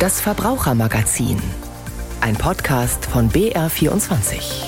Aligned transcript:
Das 0.00 0.18
Verbrauchermagazin. 0.18 1.36
Ein 2.22 2.34
Podcast 2.34 3.04
von 3.04 3.28
BR24. 3.28 4.64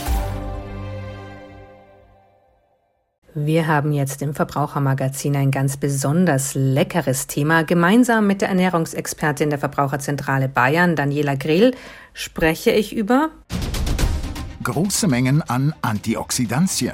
Wir 3.32 3.66
haben 3.66 3.92
jetzt 3.92 4.20
im 4.20 4.34
Verbrauchermagazin 4.34 5.34
ein 5.36 5.50
ganz 5.50 5.78
besonders 5.78 6.52
leckeres 6.54 7.28
Thema. 7.28 7.64
Gemeinsam 7.64 8.26
mit 8.26 8.42
der 8.42 8.50
Ernährungsexpertin 8.50 9.48
der 9.48 9.58
Verbraucherzentrale 9.58 10.50
Bayern, 10.50 10.96
Daniela 10.96 11.36
Grill, 11.36 11.74
spreche 12.12 12.70
ich 12.72 12.94
über 12.94 13.30
große 14.62 15.08
Mengen 15.08 15.40
an 15.40 15.74
Antioxidantien. 15.80 16.92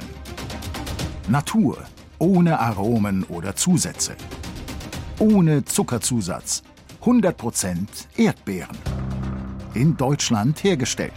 Natur, 1.27 1.79
ohne 2.19 2.57
Aromen 2.57 3.25
oder 3.25 3.57
Zusätze. 3.57 4.15
Ohne 5.19 5.65
Zuckerzusatz. 5.65 6.63
100% 7.03 7.87
Erdbeeren. 8.17 8.77
In 9.73 9.95
Deutschland 9.95 10.63
hergestellt. 10.63 11.13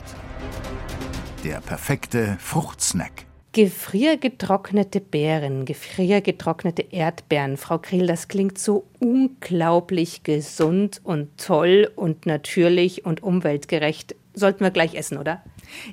Der 1.45 1.61
perfekte 1.61 2.37
Fruchtsnack. 2.39 3.27
Gefriergetrocknete 3.53 5.01
Beeren, 5.01 5.65
gefriergetrocknete 5.65 6.83
Erdbeeren. 6.91 7.57
Frau 7.57 7.79
Grill, 7.79 8.07
das 8.07 8.29
klingt 8.29 8.59
so 8.59 8.87
unglaublich 9.01 10.23
gesund 10.23 11.01
und 11.05 11.37
toll 11.37 11.91
und 11.97 12.27
natürlich 12.27 13.05
und 13.05 13.23
umweltgerecht. 13.23 14.15
Sollten 14.35 14.61
wir 14.61 14.71
gleich 14.71 14.95
essen, 14.95 15.19
oder? 15.19 15.43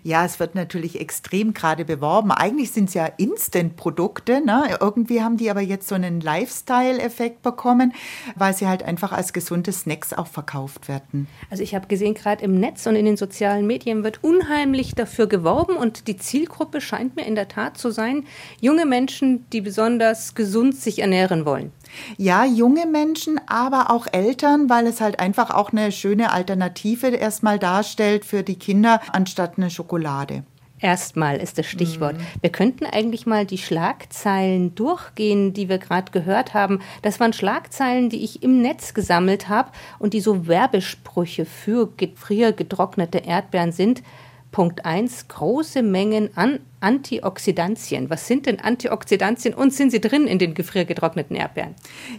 Ja, 0.04 0.26
es 0.26 0.40
wird 0.40 0.56
natürlich 0.56 1.00
extrem 1.00 1.54
gerade 1.54 1.86
beworben. 1.86 2.32
Eigentlich 2.32 2.72
sind 2.72 2.90
es 2.90 2.94
ja 2.94 3.06
Instant-Produkte. 3.06 4.44
Ne? 4.44 4.78
Irgendwie 4.80 5.22
haben 5.22 5.38
die 5.38 5.50
aber 5.50 5.62
jetzt 5.62 5.88
so 5.88 5.96
einen 5.96 6.22
Lifestyle-Effekt 6.22 7.42
bekommen, 7.42 7.94
weil 8.36 8.54
sie 8.54 8.68
halt 8.68 8.84
einfach 8.84 9.12
als 9.12 9.34
gesunde 9.34 9.72
Snacks 9.72 10.14
auch 10.14 10.28
verkauft 10.28 10.88
werden. 10.88 11.28
Also 11.50 11.64
ich 11.64 11.76
habe 11.76 11.88
gesehen, 11.88 12.14
gerade 12.14 12.44
im 12.44 12.60
Netz 12.60 12.86
und 12.88 12.96
in 12.96 13.06
den 13.06 13.18
sozialen 13.18 13.68
Medien 13.68 14.04
wird 14.04 14.24
unheimlich 14.24 14.96
dafür 14.96 15.28
geworben 15.28 15.76
und 15.76 16.08
die 16.08 16.18
Zielgruppe 16.18 16.82
scheint 16.82 17.16
mir 17.16 17.26
in 17.26 17.36
der 17.36 17.48
Tat 17.48 17.78
zu 17.78 17.92
sein, 17.92 18.26
junge 18.62 18.86
Menschen, 18.86 19.46
die 19.52 19.62
besonders 19.62 20.36
gesund 20.36 20.76
sich 20.76 21.00
ernähren 21.00 21.46
wollen. 21.46 21.72
Ja, 22.18 22.46
junge 22.46 22.86
Menschen, 22.86 23.40
aber 23.48 23.90
auch 23.90 24.08
Eltern, 24.12 24.70
weil 24.70 24.88
es 24.88 25.02
halt 25.02 25.20
einfach 25.20 25.50
auch 25.50 25.72
eine 25.72 25.92
schöne 25.92 26.32
Alternative 26.32 27.08
erstmal 27.08 27.60
darstellt 27.60 28.26
für 28.26 28.44
die 28.44 28.58
Kinder 28.58 29.02
anstatt 29.12 29.54
eine 29.58 29.69
Schokolade. 29.70 30.44
Erstmal 30.82 31.38
ist 31.38 31.58
das 31.58 31.66
Stichwort. 31.66 32.18
Mhm. 32.18 32.26
Wir 32.42 32.52
könnten 32.52 32.86
eigentlich 32.86 33.26
mal 33.26 33.46
die 33.46 33.58
Schlagzeilen 33.58 34.76
durchgehen, 34.76 35.54
die 35.54 35.68
wir 35.68 35.78
gerade 35.78 36.12
gehört 36.12 36.54
haben. 36.54 36.80
Das 37.02 37.20
waren 37.20 37.34
Schlagzeilen, 37.34 38.10
die 38.10 38.24
ich 38.24 38.44
im 38.44 38.62
Netz 38.62 38.94
gesammelt 38.94 39.50
habe 39.50 39.72
und 40.00 40.14
die 40.14 40.22
so 40.22 40.48
Werbesprüche 40.48 41.46
für 41.46 41.90
gefriergetrocknete 41.98 43.20
Erdbeeren 43.20 43.74
sind. 43.74 44.04
Punkt 44.52 44.86
1, 44.86 45.28
große 45.28 45.84
Mengen 45.84 46.36
an 46.36 46.60
Antioxidantien. 46.82 48.10
Was 48.10 48.28
sind 48.28 48.46
denn 48.46 48.60
Antioxidantien 48.60 49.54
und 49.54 49.74
sind 49.74 49.92
sie 49.92 50.00
drin 50.00 50.28
in 50.28 50.40
den 50.40 50.54
gefriergetrockneten 50.54 51.36
Erdbeeren? 51.36 51.76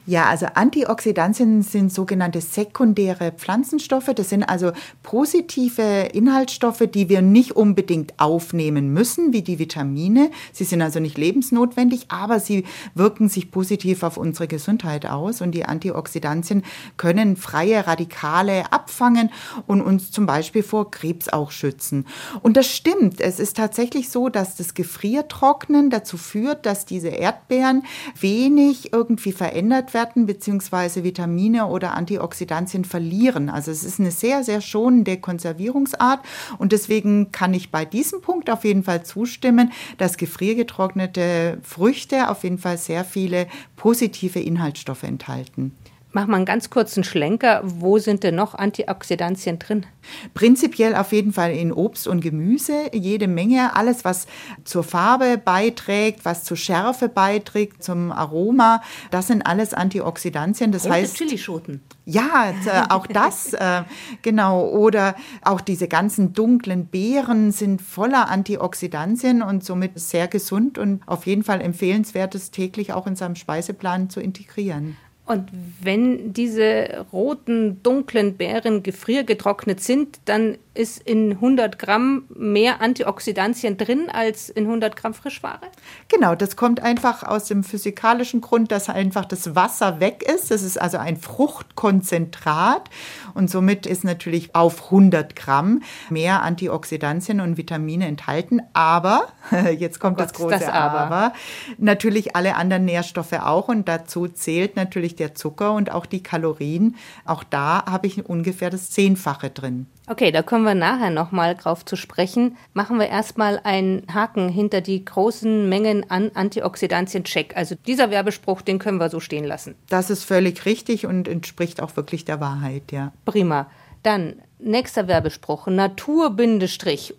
Ja, 0.06 0.26
also 0.26 0.46
Antioxidantien 0.54 1.62
sind 1.62 1.92
sogenannte 1.92 2.40
sekundäre 2.40 3.32
Pflanzenstoffe. 3.32 4.10
Das 4.14 4.28
sind 4.28 4.44
also 4.44 4.72
positive 5.02 6.10
Inhaltsstoffe, 6.12 6.84
die 6.92 7.08
wir 7.08 7.22
nicht 7.22 7.52
unbedingt 7.52 8.14
aufnehmen 8.18 8.92
müssen, 8.92 9.32
wie 9.32 9.42
die 9.42 9.58
Vitamine. 9.58 10.30
Sie 10.52 10.64
sind 10.64 10.82
also 10.82 11.00
nicht 11.00 11.16
lebensnotwendig, 11.16 12.06
aber 12.08 12.38
sie 12.38 12.64
wirken 12.94 13.28
sich 13.28 13.50
positiv 13.50 14.02
auf 14.02 14.16
unsere 14.16 14.46
Gesundheit 14.46 15.06
aus. 15.06 15.40
Und 15.40 15.52
die 15.52 15.64
Antioxidantien 15.64 16.64
können 16.96 17.36
freie 17.36 17.86
Radikale 17.86 18.72
abfangen 18.72 19.30
und 19.66 19.80
uns 19.80 20.10
zum 20.10 20.26
Beispiel 20.26 20.62
vor 20.62 20.90
Krebs 20.90 21.28
auch 21.28 21.50
schützen. 21.50 22.06
Und 22.42 22.56
das 22.56 22.66
stimmt. 22.66 23.20
Es 23.20 23.40
ist 23.40 23.56
tatsächlich 23.56 24.10
so, 24.10 24.28
dass 24.28 24.49
das 24.56 24.74
Gefriertrocknen 24.74 25.90
dazu 25.90 26.16
führt, 26.16 26.66
dass 26.66 26.84
diese 26.86 27.08
Erdbeeren 27.08 27.84
wenig 28.18 28.92
irgendwie 28.92 29.32
verändert 29.32 29.94
werden, 29.94 30.26
beziehungsweise 30.26 31.04
Vitamine 31.04 31.66
oder 31.66 31.94
Antioxidantien 31.94 32.84
verlieren. 32.84 33.48
Also 33.50 33.70
es 33.70 33.84
ist 33.84 34.00
eine 34.00 34.10
sehr, 34.10 34.44
sehr 34.44 34.60
schonende 34.60 35.18
Konservierungsart. 35.18 36.20
Und 36.58 36.72
deswegen 36.72 37.32
kann 37.32 37.54
ich 37.54 37.70
bei 37.70 37.84
diesem 37.84 38.20
Punkt 38.20 38.50
auf 38.50 38.64
jeden 38.64 38.82
Fall 38.82 39.04
zustimmen, 39.04 39.72
dass 39.98 40.16
gefriergetrocknete 40.16 41.58
Früchte 41.62 42.28
auf 42.28 42.44
jeden 42.44 42.58
Fall 42.58 42.78
sehr 42.78 43.04
viele 43.04 43.46
positive 43.76 44.40
Inhaltsstoffe 44.40 45.02
enthalten. 45.02 45.72
Mach 46.12 46.26
mal 46.26 46.38
einen 46.38 46.44
ganz 46.44 46.70
kurzen 46.70 47.04
Schlenker. 47.04 47.62
Wo 47.64 47.98
sind 47.98 48.24
denn 48.24 48.34
noch 48.34 48.54
Antioxidantien 48.54 49.60
drin? 49.60 49.86
Prinzipiell 50.34 50.96
auf 50.96 51.12
jeden 51.12 51.32
Fall 51.32 51.52
in 51.52 51.72
Obst 51.72 52.08
und 52.08 52.20
Gemüse, 52.20 52.90
jede 52.92 53.28
Menge. 53.28 53.76
Alles, 53.76 54.04
was 54.04 54.26
zur 54.64 54.82
Farbe 54.82 55.38
beiträgt, 55.38 56.24
was 56.24 56.42
zur 56.42 56.56
Schärfe 56.56 57.08
beiträgt, 57.08 57.84
zum 57.84 58.10
Aroma, 58.10 58.82
das 59.12 59.28
sind 59.28 59.46
alles 59.46 59.72
Antioxidantien. 59.72 60.72
Das 60.72 60.84
Rote 60.86 60.94
heißt. 60.94 61.16
Chilischoten. 61.16 61.80
Ja, 62.06 62.54
auch 62.88 63.06
das, 63.06 63.52
äh, 63.52 63.82
genau. 64.22 64.66
Oder 64.66 65.14
auch 65.42 65.60
diese 65.60 65.86
ganzen 65.86 66.32
dunklen 66.32 66.86
Beeren 66.86 67.52
sind 67.52 67.80
voller 67.80 68.28
Antioxidantien 68.28 69.42
und 69.42 69.64
somit 69.64 69.92
sehr 70.00 70.26
gesund 70.26 70.76
und 70.76 71.02
auf 71.06 71.26
jeden 71.26 71.44
Fall 71.44 71.60
empfehlenswert, 71.60 72.34
es 72.34 72.50
täglich 72.50 72.92
auch 72.92 73.06
in 73.06 73.14
seinem 73.14 73.36
Speiseplan 73.36 74.10
zu 74.10 74.20
integrieren. 74.20 74.96
Und 75.30 75.48
wenn 75.80 76.32
diese 76.32 77.06
roten, 77.12 77.80
dunklen 77.84 78.36
Beeren 78.36 78.82
gefriergetrocknet 78.82 79.80
sind, 79.80 80.18
dann 80.24 80.58
ist 80.80 80.98
in 81.02 81.32
100 81.32 81.78
Gramm 81.78 82.24
mehr 82.34 82.80
Antioxidantien 82.80 83.76
drin 83.76 84.08
als 84.10 84.48
in 84.48 84.64
100 84.64 84.96
Gramm 84.96 85.12
Frischware? 85.12 85.60
Genau, 86.08 86.34
das 86.34 86.56
kommt 86.56 86.80
einfach 86.80 87.22
aus 87.22 87.44
dem 87.44 87.62
physikalischen 87.62 88.40
Grund, 88.40 88.72
dass 88.72 88.88
einfach 88.88 89.26
das 89.26 89.54
Wasser 89.54 90.00
weg 90.00 90.22
ist. 90.22 90.50
Das 90.50 90.62
ist 90.62 90.80
also 90.80 90.96
ein 90.96 91.18
Fruchtkonzentrat 91.18 92.88
und 93.34 93.50
somit 93.50 93.84
ist 93.84 94.04
natürlich 94.04 94.54
auf 94.54 94.86
100 94.86 95.36
Gramm 95.36 95.82
mehr 96.08 96.42
Antioxidantien 96.42 97.42
und 97.42 97.58
Vitamine 97.58 98.06
enthalten. 98.06 98.62
Aber, 98.72 99.28
jetzt 99.78 100.00
kommt 100.00 100.16
Gott, 100.16 100.28
das 100.28 100.32
große 100.32 100.60
das 100.60 100.68
aber. 100.68 101.00
aber, 101.00 101.32
natürlich 101.76 102.34
alle 102.34 102.56
anderen 102.56 102.86
Nährstoffe 102.86 103.34
auch 103.34 103.68
und 103.68 103.86
dazu 103.86 104.28
zählt 104.28 104.76
natürlich 104.76 105.14
der 105.14 105.34
Zucker 105.34 105.74
und 105.74 105.92
auch 105.92 106.06
die 106.06 106.22
Kalorien. 106.22 106.96
Auch 107.26 107.44
da 107.44 107.84
habe 107.84 108.06
ich 108.06 108.24
ungefähr 108.24 108.70
das 108.70 108.90
Zehnfache 108.90 109.50
drin. 109.50 109.86
Okay, 110.10 110.32
da 110.32 110.42
kommen 110.42 110.64
wir 110.64 110.74
nachher 110.74 111.10
nochmal 111.10 111.54
drauf 111.54 111.84
zu 111.84 111.94
sprechen. 111.94 112.56
Machen 112.74 112.98
wir 112.98 113.06
erstmal 113.06 113.60
einen 113.62 114.02
Haken 114.12 114.48
hinter 114.48 114.80
die 114.80 115.04
großen 115.04 115.68
Mengen 115.68 116.10
an 116.10 116.32
Antioxidantien 116.34 117.22
check. 117.22 117.56
Also 117.56 117.76
dieser 117.86 118.10
Werbespruch, 118.10 118.60
den 118.60 118.80
können 118.80 118.98
wir 118.98 119.08
so 119.08 119.20
stehen 119.20 119.44
lassen. 119.44 119.76
Das 119.88 120.10
ist 120.10 120.24
völlig 120.24 120.66
richtig 120.66 121.06
und 121.06 121.28
entspricht 121.28 121.80
auch 121.80 121.94
wirklich 121.94 122.24
der 122.24 122.40
Wahrheit, 122.40 122.90
ja. 122.90 123.12
Prima. 123.24 123.70
Dann 124.02 124.42
nächster 124.58 125.06
Werbespruch. 125.06 125.68
Natur 125.68 126.34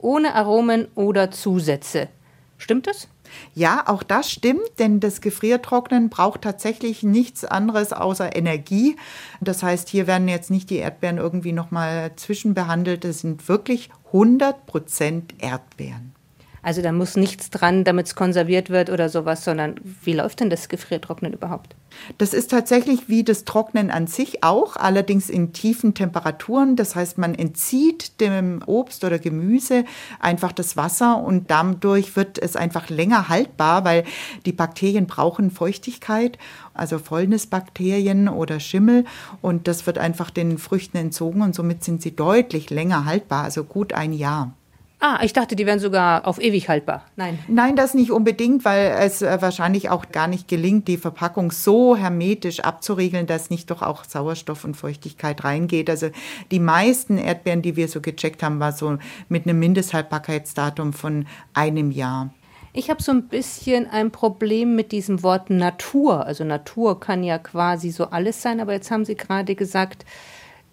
ohne 0.02 0.36
Aromen 0.36 0.90
oder 0.94 1.32
Zusätze. 1.32 2.10
Stimmt 2.58 2.88
das? 2.88 3.08
Ja, 3.54 3.84
auch 3.88 4.04
das 4.04 4.32
stimmt, 4.32 4.80
denn 4.80 5.00
das 5.00 5.22
Gefriertrocknen 5.22 6.10
braucht 6.10 6.42
tatsächlich 6.42 7.04
nichts 7.04 7.46
anderes 7.46 7.94
außer 7.94 8.36
Energie. 8.36 8.96
Das 9.42 9.64
heißt, 9.64 9.90
hier 9.90 10.08
werden 10.08 10.28
jetzt 10.28 10.52
nicht 10.52 10.70
die 10.70 10.78
Erdbeeren 10.78 11.18
irgendwie 11.18 11.54
nochmal 11.54 12.16
zwischenbehandelt. 12.16 13.04
Das 13.04 13.20
sind 13.20 13.48
wirklich 13.48 13.90
100 14.08 14.66
Prozent 14.66 15.36
Erdbeeren. 15.40 16.14
Also 16.64 16.82
da 16.82 16.92
muss 16.92 17.16
nichts 17.16 17.50
dran, 17.50 17.84
damit 17.84 18.08
es 18.08 18.16
konserviert 18.16 18.70
wird 18.70 18.90
oder 18.92 19.10
sowas, 19.10 19.44
sondern 19.44 19.76
wie 20.04 20.14
läuft 20.14 20.42
denn 20.42 20.52
das 20.52 20.70
Gefriertrocknen 20.70 21.34
überhaupt? 21.34 21.76
Das 22.18 22.34
ist 22.34 22.52
tatsächlich 22.52 23.10
wie 23.10 23.24
das 23.24 23.46
Trocknen 23.46 23.90
an 23.90 24.08
sich 24.08 24.44
auch, 24.44 24.76
allerdings 24.76 25.30
in 25.30 25.54
tiefen 25.54 25.94
Temperaturen. 25.94 26.76
Das 26.76 26.96
heißt, 26.96 27.18
man 27.18 27.36
entzieht 27.36 28.22
dem 28.22 28.62
Obst 28.66 29.04
oder 29.04 29.18
Gemüse 29.18 29.86
einfach 30.20 30.52
das 30.52 30.78
Wasser 30.78 31.18
und 31.18 31.50
dadurch 31.50 32.16
wird 32.16 32.38
es 32.38 32.56
einfach 32.56 32.90
länger 32.90 33.28
haltbar, 33.28 33.84
weil 33.84 34.04
die 34.46 34.54
Bakterien 34.54 35.08
brauchen 35.08 35.52
Feuchtigkeit, 35.52 36.38
also 36.74 37.00
Fäulnisbakterien 37.00 38.30
oder 38.30 38.60
Schimmel 38.60 39.06
und 39.42 39.68
das 39.68 39.86
wird 39.88 39.98
einfach 39.98 40.30
den 40.30 40.58
Früchten 40.60 40.98
entzogen 40.98 41.42
und 41.42 41.56
somit 41.56 41.84
sind 41.84 42.02
sie 42.02 42.16
deutlich 42.16 42.70
länger 42.70 43.06
haltbar, 43.06 43.44
also 43.44 43.64
gut 43.64 43.94
ein 43.94 44.14
Jahr. 44.14 44.54
Ah, 45.04 45.20
ich 45.24 45.34
dachte, 45.34 45.56
die 45.56 45.66
wären 45.66 45.80
sogar 45.80 46.28
auf 46.28 46.40
ewig 46.40 46.70
haltbar. 46.70 47.04
Nein. 47.16 47.40
Nein, 47.48 47.76
das 47.76 47.96
nicht 47.96 48.12
unbedingt, 48.12 48.64
weil 48.66 48.96
es 49.00 49.24
äh, 49.24 49.42
wahrscheinlich 49.42 49.90
auch 49.90 50.10
gar 50.12 50.28
nicht 50.28 50.48
gelingt, 50.48 50.88
die 50.88 50.98
Verpackung 50.98 51.50
so 51.50 51.96
hermetisch 51.96 52.60
abzuriegeln, 52.60 53.26
dass 53.26 53.50
nicht 53.50 53.72
doch 53.72 53.82
auch 53.82 54.04
Sauerstoff 54.04 54.64
und 54.64 54.78
Feuchtigkeit 54.78 55.44
reingeht. 55.44 55.90
Also 55.90 56.12
die 56.52 56.60
meisten 56.60 57.18
Erdbeeren, 57.18 57.64
die 57.64 57.76
wir 57.76 57.88
so 57.88 58.00
gecheckt 58.00 58.44
haben, 58.44 58.60
war 58.60 58.74
so 58.74 59.00
mit 59.28 59.48
einem 59.48 59.58
Mindesthaltbarkeitsdatum 59.58 60.94
von 60.94 61.26
einem 61.56 61.90
Jahr. 61.90 62.30
Ich 62.72 62.92
habe 62.92 63.02
so 63.02 63.12
ein 63.12 63.28
bisschen 63.28 63.88
ein 63.88 64.12
Problem 64.12 64.76
mit 64.76 64.92
diesem 64.92 65.24
Wort 65.24 65.50
Natur. 65.50 66.28
Also 66.28 66.44
Natur 66.44 67.00
kann 67.00 67.24
ja 67.24 67.40
quasi 67.40 67.90
so 67.90 68.06
alles 68.06 68.44
sein, 68.44 68.60
aber 68.60 68.74
jetzt 68.74 68.92
haben 68.92 69.04
Sie 69.04 69.16
gerade 69.16 69.56
gesagt, 69.56 70.06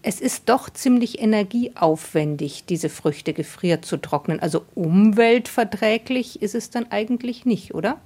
es 0.03 0.21
ist 0.21 0.49
doch 0.49 0.71
ziemlich 0.71 1.21
energieaufwendig, 1.21 2.65
diese 2.69 2.89
Früchte 2.89 3.33
gefriert 3.33 3.85
zu 3.85 3.97
trocknen. 3.97 4.39
Also 4.39 4.65
umweltverträglich 4.77 6.41
ist 6.41 6.55
es 6.55 6.71
dann 6.71 6.87
eigentlich 6.91 7.45
nicht, 7.45 7.75
oder? 7.75 8.01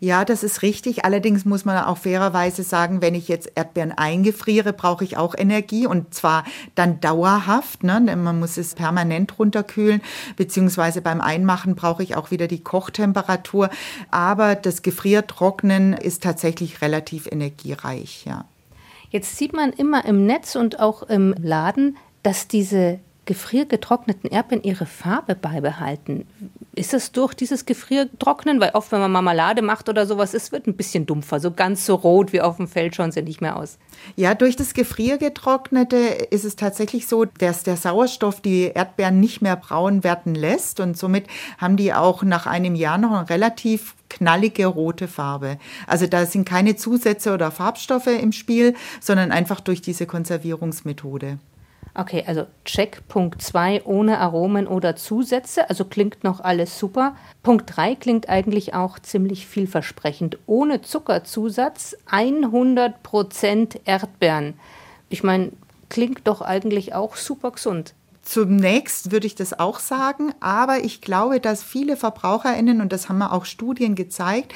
Ja, 0.00 0.24
das 0.24 0.42
ist 0.42 0.62
richtig. 0.62 1.04
Allerdings 1.04 1.44
muss 1.44 1.64
man 1.64 1.78
auch 1.84 1.98
fairerweise 1.98 2.64
sagen, 2.64 3.00
wenn 3.00 3.14
ich 3.14 3.28
jetzt 3.28 3.52
Erdbeeren 3.54 3.92
eingefriere, 3.92 4.72
brauche 4.72 5.04
ich 5.04 5.16
auch 5.16 5.36
Energie 5.38 5.86
und 5.86 6.12
zwar 6.12 6.44
dann 6.74 7.00
dauerhaft. 7.00 7.84
Ne? 7.84 8.00
Man 8.00 8.40
muss 8.40 8.56
es 8.56 8.74
permanent 8.74 9.38
runterkühlen, 9.38 10.02
beziehungsweise 10.36 11.00
beim 11.00 11.20
Einmachen 11.20 11.76
brauche 11.76 12.02
ich 12.02 12.16
auch 12.16 12.32
wieder 12.32 12.48
die 12.48 12.62
Kochtemperatur. 12.62 13.70
Aber 14.10 14.56
das 14.56 14.82
Gefriertrocknen 14.82 15.92
ist 15.92 16.24
tatsächlich 16.24 16.82
relativ 16.82 17.28
energiereich, 17.30 18.24
ja. 18.26 18.46
Jetzt 19.10 19.36
sieht 19.36 19.52
man 19.52 19.72
immer 19.72 20.04
im 20.04 20.26
Netz 20.26 20.56
und 20.56 20.80
auch 20.80 21.02
im 21.04 21.34
Laden, 21.38 21.96
dass 22.22 22.48
diese 22.48 22.98
gefriergetrockneten 23.26 24.30
Erdbeeren 24.30 24.62
ihre 24.62 24.86
Farbe 24.86 25.34
beibehalten. 25.34 26.26
Ist 26.74 26.94
es 26.94 27.12
durch 27.12 27.34
dieses 27.34 27.66
Gefriertrocknen? 27.66 28.60
Weil 28.60 28.70
oft, 28.74 28.92
wenn 28.92 29.00
man 29.00 29.10
Marmelade 29.10 29.62
macht 29.62 29.88
oder 29.88 30.06
sowas, 30.06 30.32
es 30.32 30.52
wird 30.52 30.66
ein 30.66 30.76
bisschen 30.76 31.06
dumpfer. 31.06 31.40
So 31.40 31.50
ganz 31.50 31.84
so 31.84 31.96
rot 31.96 32.32
wie 32.32 32.40
auf 32.40 32.56
dem 32.56 32.68
Feld 32.68 32.94
schauen 32.94 33.12
sie 33.12 33.22
nicht 33.22 33.40
mehr 33.40 33.56
aus. 33.56 33.78
Ja, 34.14 34.34
durch 34.34 34.56
das 34.56 34.74
Gefriergetrocknete 34.74 35.96
ist 35.96 36.44
es 36.44 36.56
tatsächlich 36.56 37.08
so, 37.08 37.24
dass 37.24 37.64
der 37.64 37.76
Sauerstoff 37.76 38.40
die 38.40 38.70
Erdbeeren 38.72 39.18
nicht 39.18 39.42
mehr 39.42 39.56
braun 39.56 40.04
werden 40.04 40.34
lässt. 40.34 40.78
Und 40.78 40.96
somit 40.96 41.26
haben 41.58 41.76
die 41.76 41.92
auch 41.92 42.22
nach 42.22 42.46
einem 42.46 42.76
Jahr 42.76 42.98
noch 42.98 43.10
eine 43.12 43.28
relativ 43.28 43.95
knallige 44.08 44.66
rote 44.66 45.08
Farbe. 45.08 45.58
Also 45.86 46.06
da 46.06 46.26
sind 46.26 46.48
keine 46.48 46.76
Zusätze 46.76 47.32
oder 47.32 47.50
Farbstoffe 47.50 48.06
im 48.06 48.32
Spiel, 48.32 48.74
sondern 49.00 49.32
einfach 49.32 49.60
durch 49.60 49.82
diese 49.82 50.06
Konservierungsmethode. 50.06 51.38
Okay, 51.98 52.24
also 52.26 52.46
Check 52.66 53.08
Punkt 53.08 53.40
2 53.40 53.86
ohne 53.86 54.18
Aromen 54.18 54.66
oder 54.66 54.96
Zusätze, 54.96 55.70
also 55.70 55.86
klingt 55.86 56.24
noch 56.24 56.40
alles 56.40 56.78
super. 56.78 57.16
Punkt 57.42 57.74
3 57.74 57.94
klingt 57.94 58.28
eigentlich 58.28 58.74
auch 58.74 58.98
ziemlich 58.98 59.46
vielversprechend. 59.46 60.36
Ohne 60.44 60.82
Zuckerzusatz 60.82 61.96
100% 62.10 63.80
Erdbeeren. 63.86 64.54
Ich 65.08 65.22
meine, 65.22 65.52
klingt 65.88 66.26
doch 66.28 66.42
eigentlich 66.42 66.94
auch 66.94 67.16
super 67.16 67.52
gesund. 67.52 67.94
Zunächst 68.26 69.12
würde 69.12 69.28
ich 69.28 69.36
das 69.36 69.56
auch 69.56 69.78
sagen, 69.78 70.34
aber 70.40 70.80
ich 70.80 71.00
glaube, 71.00 71.38
dass 71.38 71.62
viele 71.62 71.96
Verbraucherinnen, 71.96 72.80
und 72.80 72.92
das 72.92 73.08
haben 73.08 73.18
wir 73.18 73.32
auch 73.32 73.44
Studien 73.44 73.94
gezeigt, 73.94 74.52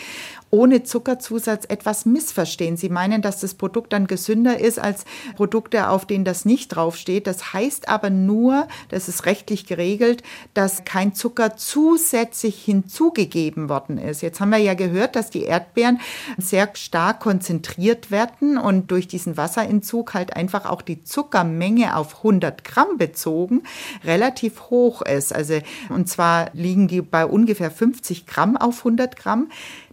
ohne 0.51 0.83
Zuckerzusatz 0.83 1.67
etwas 1.69 2.05
missverstehen. 2.05 2.77
Sie 2.77 2.89
meinen, 2.89 3.23
dass 3.23 3.39
das 3.39 3.55
Produkt 3.55 3.93
dann 3.93 4.09
gesünder 4.09 4.59
ist 4.59 4.81
als 4.81 5.05
Produkte, 5.37 5.89
auf 5.89 6.05
denen 6.05 6.25
das 6.25 6.45
nicht 6.45 6.71
draufsteht. 6.71 7.29
Das 7.29 7.53
heißt 7.53 7.89
aber 7.89 8.11
nur, 8.11 8.67
das 8.89 9.09
ist 9.09 9.27
rechtlich 9.27 9.67
geregelt, 9.67 10.25
dass 10.53 10.85
kein 10.85 11.15
Zucker 11.15 11.57
zusätzlich 11.57 12.65
hinzugegeben 12.65 13.69
worden 13.69 13.99
ist. 13.99 14.23
Jetzt 14.23 14.41
haben 14.41 14.51
wir 14.51 14.59
ja 14.59 14.75
gehört, 14.75 15.15
dass 15.15 15.31
die 15.31 15.45
Erdbeeren 15.45 16.01
sehr 16.37 16.69
stark 16.75 17.21
konzentriert 17.21 18.11
werden 18.11 18.59
und 18.59 18.91
durch 18.91 19.07
diesen 19.07 19.37
Wasserentzug 19.37 20.15
halt 20.15 20.35
einfach 20.35 20.67
auch 20.67 20.83
die 20.83 21.05
Zuckermenge 21.05 21.97
auf 21.97 22.17
100 22.17 22.65
Gramm 22.65 22.99
bezogen 22.99 23.60
relativ 24.05 24.71
hoch 24.71 25.03
ist. 25.03 25.35
Also, 25.35 25.59
und 25.89 26.09
zwar 26.09 26.51
liegen 26.53 26.89
die 26.89 27.03
bei 27.03 27.27
ungefähr 27.27 27.71
50 27.71 28.27
Gramm 28.27 28.57
auf 28.57 28.79
100 28.79 29.17
Gramm 29.17 29.49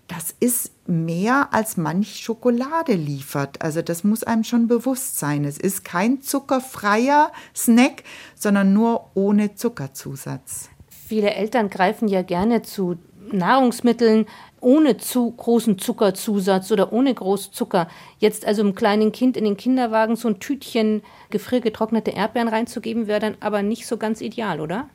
das 0.08 0.34
ist 0.40 0.72
mehr 0.88 1.50
als 1.52 1.78
manch 1.78 2.20
Schokolade 2.20 2.94
liefert. 2.94 3.62
Also 3.62 3.82
das 3.82 4.04
muss 4.04 4.24
einem 4.24 4.44
schon 4.44 4.68
bewusst 4.68 5.20
sein. 5.20 5.44
Es 5.44 5.58
ist 5.58 5.84
kein 5.84 6.22
zuckerfreier 6.22 7.32
Snack, 7.56 8.04
sondern 8.36 8.74
nur 8.74 9.12
ohne 9.14 9.56
Zuckerzusatz. 9.56 10.70
Viele 10.90 11.32
Eltern 11.32 11.70
greifen 11.70 12.08
ja 12.08 12.22
gerne 12.22 12.62
zu 12.62 12.98
Nahrungsmitteln 13.32 14.26
ohne 14.62 14.98
zu 14.98 15.32
großen 15.32 15.78
Zuckerzusatz 15.78 16.72
oder 16.72 16.92
ohne 16.92 17.14
Großzucker. 17.14 17.88
Jetzt 18.20 18.46
also 18.46 18.62
einem 18.62 18.76
kleinen 18.76 19.12
Kind 19.12 19.38
in 19.38 19.44
den 19.44 19.58
Kinderwagen 19.58 20.16
so 20.16 20.28
ein 20.28 20.40
Tütchen 20.40 21.04
gefriergetrocknete 21.30 22.12
Erdbeeren 22.12 22.48
reinzugeben, 22.48 23.08
wäre 23.08 23.20
dann 23.20 23.38
aber 23.40 23.62
nicht 23.62 23.86
so 23.86 23.98
ganz 23.98 24.22
ideal, 24.22 24.60
oder? 24.60 24.90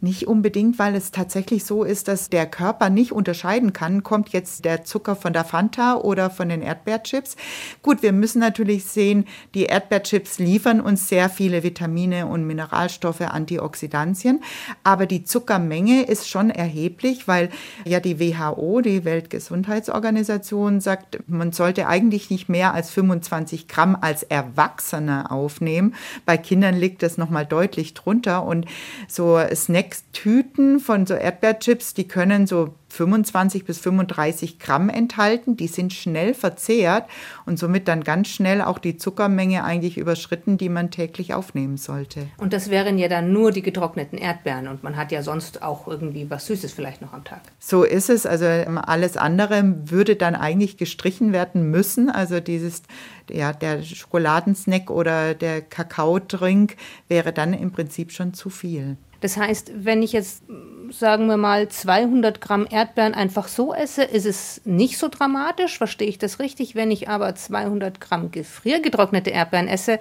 Nicht 0.00 0.28
unbedingt, 0.28 0.78
weil 0.78 0.94
es 0.94 1.10
tatsächlich 1.10 1.64
so 1.64 1.82
ist, 1.82 2.06
dass 2.06 2.30
der 2.30 2.46
Körper 2.46 2.88
nicht 2.88 3.10
unterscheiden 3.10 3.72
kann, 3.72 4.04
kommt 4.04 4.28
jetzt 4.28 4.64
der 4.64 4.84
Zucker 4.84 5.16
von 5.16 5.32
der 5.32 5.42
Fanta 5.42 5.96
oder 5.96 6.30
von 6.30 6.48
den 6.48 6.62
Erdbeerchips. 6.62 7.34
Gut, 7.82 8.00
wir 8.00 8.12
müssen 8.12 8.38
natürlich 8.38 8.84
sehen, 8.84 9.24
die 9.54 9.64
Erdbeerchips 9.64 10.38
liefern 10.38 10.80
uns 10.80 11.08
sehr 11.08 11.28
viele 11.28 11.64
Vitamine 11.64 12.28
und 12.28 12.46
Mineralstoffe, 12.46 13.22
Antioxidantien, 13.22 14.40
aber 14.84 15.06
die 15.06 15.24
Zuckermenge 15.24 16.02
ist 16.02 16.28
schon 16.28 16.50
erheblich, 16.50 17.26
weil 17.26 17.50
ja 17.84 17.98
die 17.98 18.20
WHO, 18.20 18.80
die 18.82 19.04
Weltgesundheitsorganisation, 19.04 20.80
sagt, 20.80 21.18
man 21.26 21.50
sollte 21.50 21.88
eigentlich 21.88 22.30
nicht 22.30 22.48
mehr 22.48 22.67
als 22.74 22.90
25 22.90 23.68
Gramm 23.68 23.96
als 24.00 24.22
Erwachsener 24.22 25.30
aufnehmen. 25.32 25.94
Bei 26.24 26.36
Kindern 26.36 26.76
liegt 26.76 27.02
das 27.02 27.18
nochmal 27.18 27.46
deutlich 27.46 27.94
drunter 27.94 28.44
und 28.44 28.66
so 29.06 29.38
Snacks 29.54 30.04
Tüten 30.12 30.80
von 30.80 31.06
so 31.06 31.14
Erdbeerchips, 31.14 31.94
die 31.94 32.08
können 32.08 32.46
so 32.46 32.74
25 32.88 33.64
bis 33.64 33.78
35 33.78 34.58
Gramm 34.58 34.88
enthalten. 34.88 35.56
Die 35.56 35.68
sind 35.68 35.92
schnell 35.92 36.34
verzehrt 36.34 37.04
und 37.46 37.58
somit 37.58 37.88
dann 37.88 38.04
ganz 38.04 38.28
schnell 38.28 38.62
auch 38.62 38.78
die 38.78 38.96
Zuckermenge 38.96 39.64
eigentlich 39.64 39.98
überschritten, 39.98 40.58
die 40.58 40.68
man 40.68 40.90
täglich 40.90 41.34
aufnehmen 41.34 41.76
sollte. 41.76 42.28
Und 42.38 42.52
das 42.52 42.70
wären 42.70 42.98
ja 42.98 43.08
dann 43.08 43.32
nur 43.32 43.52
die 43.52 43.62
getrockneten 43.62 44.18
Erdbeeren 44.18 44.68
und 44.68 44.82
man 44.82 44.96
hat 44.96 45.12
ja 45.12 45.22
sonst 45.22 45.62
auch 45.62 45.86
irgendwie 45.86 46.30
was 46.30 46.46
Süßes 46.46 46.72
vielleicht 46.72 47.02
noch 47.02 47.12
am 47.12 47.24
Tag. 47.24 47.40
So 47.58 47.84
ist 47.84 48.10
es. 48.10 48.26
Also 48.26 48.44
ähm, 48.44 48.78
alles 48.78 49.16
andere 49.16 49.62
würde 49.90 50.16
dann 50.16 50.34
eigentlich 50.34 50.76
gestrichen 50.76 51.32
werden 51.32 51.70
müssen. 51.70 52.10
Also 52.10 52.40
dieses, 52.40 52.82
ja, 53.30 53.52
der 53.52 53.82
Schokoladensnack 53.82 54.90
oder 54.90 55.34
der 55.34 55.62
Kakaodrink 55.62 56.76
wäre 57.08 57.32
dann 57.32 57.52
im 57.52 57.72
Prinzip 57.72 58.12
schon 58.12 58.34
zu 58.34 58.50
viel. 58.50 58.96
Das 59.20 59.36
heißt, 59.36 59.72
wenn 59.74 60.02
ich 60.02 60.12
jetzt, 60.12 60.44
sagen 60.92 61.26
wir 61.26 61.36
mal, 61.36 61.68
200 61.68 62.40
Gramm 62.40 62.66
Erdbeeren 62.68 63.14
einfach 63.14 63.48
so 63.48 63.74
esse, 63.74 64.04
ist 64.04 64.26
es 64.26 64.60
nicht 64.64 64.98
so 64.98 65.08
dramatisch, 65.08 65.78
verstehe 65.78 66.08
ich 66.08 66.18
das 66.18 66.38
richtig. 66.38 66.74
Wenn 66.74 66.90
ich 66.90 67.08
aber 67.08 67.34
200 67.34 68.00
Gramm 68.00 68.30
gefriergetrocknete 68.30 69.30
Erdbeeren 69.30 69.68
esse, 69.68 69.98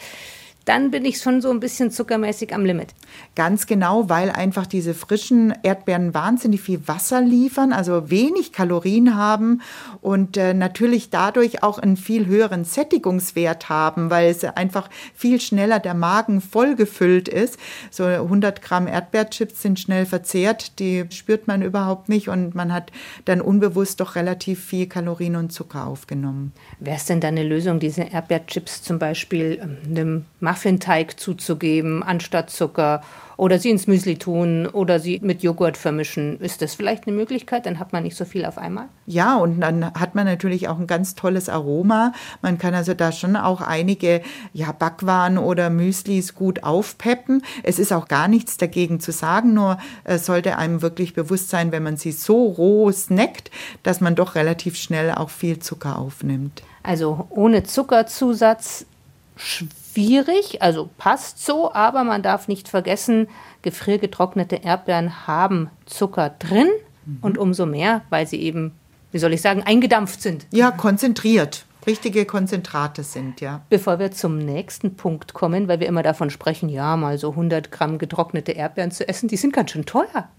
dann 0.67 0.91
bin 0.91 1.05
ich 1.05 1.19
schon 1.19 1.39
so 1.39 1.49
ein 1.49 1.61
bisschen 1.61 1.91
zuckermäßig 1.91 2.53
am 2.53 2.65
Limit. 2.65 2.89
Ganz 3.35 3.67
genau, 3.67 4.09
weil 4.09 4.29
einfach 4.29 4.67
diese 4.67 4.93
frischen 4.93 5.53
Erdbeeren 5.63 6.13
wahnsinnig 6.13 6.61
viel 6.61 6.85
Wasser 6.87 7.21
liefern, 7.21 7.71
also 7.71 8.09
wenig 8.09 8.51
Kalorien 8.51 9.15
haben 9.15 9.61
und 10.01 10.35
äh, 10.35 10.53
natürlich 10.53 11.09
dadurch 11.09 11.63
auch 11.63 11.79
einen 11.79 11.95
viel 11.95 12.25
höheren 12.25 12.65
Sättigungswert 12.65 13.69
haben, 13.69 14.09
weil 14.09 14.29
es 14.29 14.43
einfach 14.43 14.89
viel 15.15 15.39
schneller 15.39 15.79
der 15.79 15.93
Magen 15.93 16.41
vollgefüllt 16.41 17.29
ist. 17.29 17.57
So 17.89 18.03
100 18.03 18.61
Gramm 18.61 18.87
Erdbeerchips 18.87 19.61
sind 19.61 19.79
schnell 19.79 20.05
verzehrt, 20.05 20.79
die 20.79 21.05
spürt 21.11 21.47
man 21.47 21.61
überhaupt 21.61 22.09
nicht 22.09 22.27
und 22.27 22.55
man 22.55 22.73
hat 22.73 22.91
dann 23.23 23.39
unbewusst 23.39 24.01
doch 24.01 24.15
relativ 24.15 24.65
viel 24.65 24.87
Kalorien 24.87 25.37
und 25.37 25.53
Zucker 25.53 25.87
aufgenommen. 25.87 26.51
Wäre 26.81 26.97
es 26.97 27.05
denn 27.05 27.21
da 27.21 27.29
eine 27.29 27.43
Lösung, 27.43 27.79
diese 27.79 28.01
Erdbeerchips 28.01 28.83
zum 28.83 28.99
Beispiel 28.99 29.59
ähm, 29.61 29.77
einem 29.89 30.25
Muffinteig 30.57 31.19
zuzugeben 31.19 32.01
anstatt 32.01 32.49
Zucker 32.49 33.01
oder 33.37 33.59
sie 33.59 33.69
ins 33.69 33.85
Müsli 33.85 34.17
tun 34.17 34.65
oder 34.65 34.99
sie 34.99 35.19
mit 35.21 35.43
Joghurt 35.43 35.77
vermischen. 35.77 36.39
Ist 36.39 36.63
das 36.63 36.73
vielleicht 36.73 37.05
eine 37.05 37.15
Möglichkeit? 37.15 37.67
Dann 37.67 37.77
hat 37.77 37.93
man 37.93 38.01
nicht 38.01 38.17
so 38.17 38.25
viel 38.25 38.43
auf 38.43 38.57
einmal. 38.57 38.85
Ja, 39.05 39.35
und 39.37 39.61
dann 39.61 39.93
hat 39.93 40.15
man 40.15 40.25
natürlich 40.25 40.67
auch 40.67 40.79
ein 40.79 40.87
ganz 40.87 41.13
tolles 41.13 41.47
Aroma. 41.47 42.13
Man 42.41 42.57
kann 42.57 42.73
also 42.73 42.95
da 42.95 43.11
schon 43.11 43.35
auch 43.35 43.61
einige 43.61 44.23
ja, 44.53 44.71
Backwaren 44.71 45.37
oder 45.37 45.69
Müslis 45.69 46.33
gut 46.33 46.63
aufpeppen. 46.63 47.43
Es 47.61 47.77
ist 47.77 47.93
auch 47.93 48.07
gar 48.07 48.27
nichts 48.27 48.57
dagegen 48.57 48.99
zu 48.99 49.11
sagen, 49.11 49.53
nur 49.53 49.77
äh, 50.05 50.17
sollte 50.17 50.57
einem 50.57 50.81
wirklich 50.81 51.13
bewusst 51.13 51.49
sein, 51.49 51.71
wenn 51.71 51.83
man 51.83 51.97
sie 51.97 52.13
so 52.13 52.47
roh 52.47 52.91
snackt, 52.91 53.51
dass 53.83 54.01
man 54.01 54.15
doch 54.15 54.33
relativ 54.33 54.75
schnell 54.75 55.11
auch 55.11 55.29
viel 55.29 55.59
Zucker 55.59 55.99
aufnimmt. 55.99 56.63
Also 56.81 57.27
ohne 57.29 57.61
Zuckerzusatz 57.63 58.87
schwierig, 59.35 59.86
also 60.61 60.89
passt 60.97 61.43
so, 61.45 61.73
aber 61.73 62.03
man 62.03 62.23
darf 62.23 62.47
nicht 62.47 62.67
vergessen, 62.69 63.27
gefriergetrocknete 63.61 64.57
Erdbeeren 64.57 65.27
haben 65.27 65.69
Zucker 65.85 66.29
drin 66.29 66.69
mhm. 67.05 67.17
und 67.21 67.37
umso 67.37 67.65
mehr, 67.65 68.01
weil 68.09 68.27
sie 68.27 68.41
eben, 68.41 68.73
wie 69.11 69.19
soll 69.19 69.33
ich 69.33 69.41
sagen, 69.41 69.63
eingedampft 69.63 70.21
sind. 70.21 70.47
Ja, 70.51 70.71
konzentriert. 70.71 71.65
Richtige 71.87 72.25
Konzentrate 72.25 73.03
sind, 73.03 73.41
ja. 73.41 73.61
Bevor 73.69 73.97
wir 73.99 74.11
zum 74.11 74.37
nächsten 74.37 74.95
Punkt 74.95 75.33
kommen, 75.33 75.67
weil 75.67 75.79
wir 75.79 75.87
immer 75.87 76.03
davon 76.03 76.29
sprechen, 76.29 76.69
ja, 76.69 76.97
mal 76.97 77.17
so 77.17 77.31
100 77.31 77.71
Gramm 77.71 77.97
getrocknete 77.97 78.51
Erdbeeren 78.51 78.91
zu 78.91 79.07
essen, 79.07 79.29
die 79.29 79.37
sind 79.37 79.53
ganz 79.53 79.71
schön 79.71 79.85
teuer. 79.85 80.29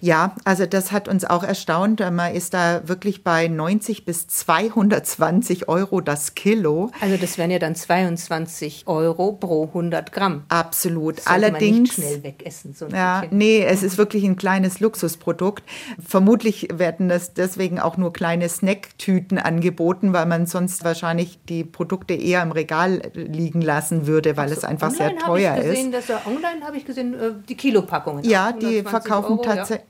Ja, 0.00 0.34
also 0.44 0.66
das 0.66 0.92
hat 0.92 1.08
uns 1.08 1.24
auch 1.24 1.42
erstaunt. 1.42 2.00
Man 2.00 2.34
ist 2.34 2.54
da 2.54 2.86
wirklich 2.86 3.24
bei 3.24 3.48
90 3.48 4.04
bis 4.04 4.28
220 4.28 5.68
Euro 5.68 6.00
das 6.00 6.34
Kilo. 6.34 6.90
Also 7.00 7.16
das 7.16 7.38
wären 7.38 7.50
ja 7.50 7.58
dann 7.58 7.74
22 7.74 8.84
Euro 8.86 9.32
pro 9.32 9.64
100 9.64 10.12
Gramm. 10.12 10.44
Absolut. 10.48 11.26
Allerdings. 11.26 11.70
Man 11.70 11.82
nicht 11.82 11.94
schnell 11.94 12.22
wegessen. 12.22 12.74
So 12.74 12.86
ja, 12.88 13.24
nee, 13.30 13.64
es 13.64 13.82
ist 13.82 13.98
wirklich 13.98 14.24
ein 14.24 14.36
kleines 14.36 14.80
Luxusprodukt. 14.80 15.64
Vermutlich 16.04 16.68
werden 16.72 17.08
das 17.08 17.34
deswegen 17.34 17.78
auch 17.78 17.96
nur 17.96 18.12
kleine 18.12 18.48
Snacktüten 18.48 19.38
angeboten, 19.38 20.12
weil 20.12 20.26
man 20.26 20.46
sonst 20.46 20.84
wahrscheinlich 20.88 21.38
die 21.48 21.64
Produkte 21.64 22.14
eher 22.14 22.42
im 22.42 22.52
Regal 22.52 23.00
liegen 23.14 23.62
lassen 23.62 24.06
würde, 24.06 24.36
weil 24.36 24.48
also 24.48 24.56
es 24.56 24.64
einfach 24.64 24.90
sehr 24.90 25.16
teuer 25.16 25.56
ich 25.56 25.64
gesehen, 25.64 25.92
ist. 25.92 26.08
Dass, 26.08 26.26
online 26.26 26.64
habe 26.64 26.76
ich 26.76 26.84
gesehen, 26.84 27.14
äh, 27.14 27.30
die 27.48 27.56
Kilopackungen. 27.56 28.24
Ja, 28.24 28.52
die 28.52 28.82
verkaufen 28.82 29.40
tatsächlich 29.42 29.86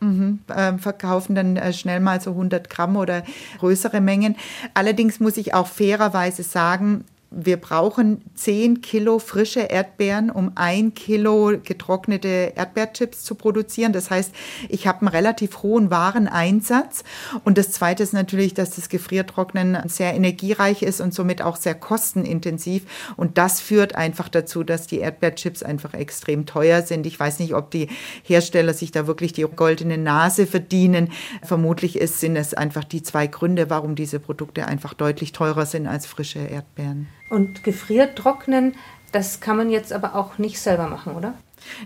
ja. 0.48 0.68
äh, 0.70 0.78
verkaufen 0.78 1.34
dann 1.34 1.56
äh, 1.56 1.72
schnell 1.72 2.00
mal 2.00 2.20
so 2.20 2.30
100 2.30 2.68
Gramm 2.68 2.96
oder 2.96 3.22
größere 3.58 4.00
Mengen. 4.00 4.36
Allerdings 4.74 5.20
muss 5.20 5.36
ich 5.36 5.54
auch 5.54 5.66
fairerweise 5.66 6.42
sagen, 6.42 7.04
wir 7.30 7.58
brauchen 7.58 8.22
10 8.36 8.80
Kilo 8.80 9.18
frische 9.18 9.60
Erdbeeren, 9.60 10.30
um 10.30 10.52
ein 10.54 10.94
Kilo 10.94 11.52
getrocknete 11.62 12.54
Erdbeerchips 12.56 13.22
zu 13.22 13.34
produzieren. 13.34 13.92
Das 13.92 14.10
heißt, 14.10 14.32
ich 14.70 14.86
habe 14.86 15.00
einen 15.00 15.08
relativ 15.08 15.62
hohen 15.62 15.90
Wareneinsatz. 15.90 17.04
Und 17.44 17.58
das 17.58 17.70
Zweite 17.70 18.02
ist 18.02 18.14
natürlich, 18.14 18.54
dass 18.54 18.70
das 18.70 18.88
Gefriertrocknen 18.88 19.78
sehr 19.88 20.14
energiereich 20.14 20.82
ist 20.82 21.02
und 21.02 21.12
somit 21.12 21.42
auch 21.42 21.56
sehr 21.56 21.74
kostenintensiv. 21.74 22.84
Und 23.16 23.36
das 23.36 23.60
führt 23.60 23.94
einfach 23.94 24.30
dazu, 24.30 24.64
dass 24.64 24.86
die 24.86 25.00
Erdbeerchips 25.00 25.62
einfach 25.62 25.92
extrem 25.92 26.46
teuer 26.46 26.80
sind. 26.80 27.04
Ich 27.04 27.20
weiß 27.20 27.40
nicht, 27.40 27.54
ob 27.54 27.70
die 27.70 27.88
Hersteller 28.22 28.72
sich 28.72 28.90
da 28.90 29.06
wirklich 29.06 29.34
die 29.34 29.42
goldene 29.42 29.98
Nase 29.98 30.46
verdienen. 30.46 31.12
Vermutlich 31.42 31.98
ist, 31.98 32.20
sind 32.20 32.36
es 32.36 32.54
einfach 32.54 32.84
die 32.84 33.02
zwei 33.02 33.26
Gründe, 33.26 33.68
warum 33.68 33.96
diese 33.96 34.18
Produkte 34.18 34.66
einfach 34.66 34.94
deutlich 34.94 35.32
teurer 35.32 35.66
sind 35.66 35.86
als 35.86 36.06
frische 36.06 36.38
Erdbeeren. 36.38 37.06
Und 37.28 37.64
gefriertrocknen, 37.64 38.74
das 39.12 39.40
kann 39.40 39.56
man 39.56 39.70
jetzt 39.70 39.92
aber 39.92 40.14
auch 40.14 40.38
nicht 40.38 40.60
selber 40.60 40.88
machen, 40.88 41.14
oder? 41.14 41.34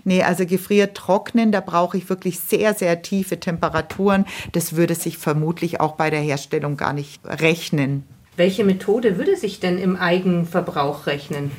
Nee, 0.03 0.23
also 0.23 0.45
gefriertrocknen, 0.45 1.51
da 1.51 1.59
brauche 1.59 1.97
ich 1.97 2.09
wirklich 2.09 2.39
sehr, 2.39 2.73
sehr 2.73 3.01
tiefe 3.01 3.39
Temperaturen. 3.39 4.25
Das 4.51 4.75
würde 4.75 4.95
sich 4.95 5.17
vermutlich 5.17 5.79
auch 5.79 5.93
bei 5.93 6.09
der 6.09 6.21
Herstellung 6.21 6.77
gar 6.77 6.93
nicht 6.93 7.21
rechnen. 7.25 8.03
Welche 8.35 8.63
Methode 8.63 9.17
würde 9.17 9.35
sich 9.35 9.59
denn 9.59 9.77
im 9.77 9.95
Eigenverbrauch 9.95 11.05
rechnen? 11.05 11.51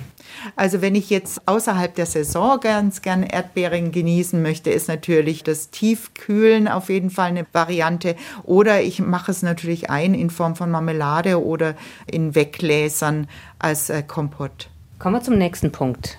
Also 0.57 0.83
wenn 0.83 0.95
ich 0.95 1.11
jetzt 1.11 1.47
außerhalb 1.47 1.95
der 1.95 2.07
Saison 2.07 2.61
ganz 2.61 3.02
gern 3.02 3.23
Erdbeeren 3.23 3.93
genießen 3.93 4.40
möchte, 4.40 4.71
ist 4.71 4.88
natürlich 4.88 5.43
das 5.43 5.71
Tiefkühlen 5.71 6.69
auf 6.69 6.88
jeden 6.88 7.11
Fall 7.11 7.28
eine 7.28 7.47
Variante. 7.52 8.16
Oder 8.43 8.83
ich 8.83 9.00
mache 9.00 9.31
es 9.31 9.43
natürlich 9.43 9.90
ein 9.90 10.14
in 10.14 10.31
Form 10.31 10.57
von 10.57 10.71
Marmelade 10.71 11.45
oder 11.45 11.75
in 12.11 12.35
Weggläsern 12.35 13.28
als 13.59 13.90
äh, 13.90 14.02
Kompott. 14.02 14.69
Kommen 14.99 15.16
wir 15.16 15.23
zum 15.23 15.38
nächsten 15.38 15.73
Punkt. 15.73 16.19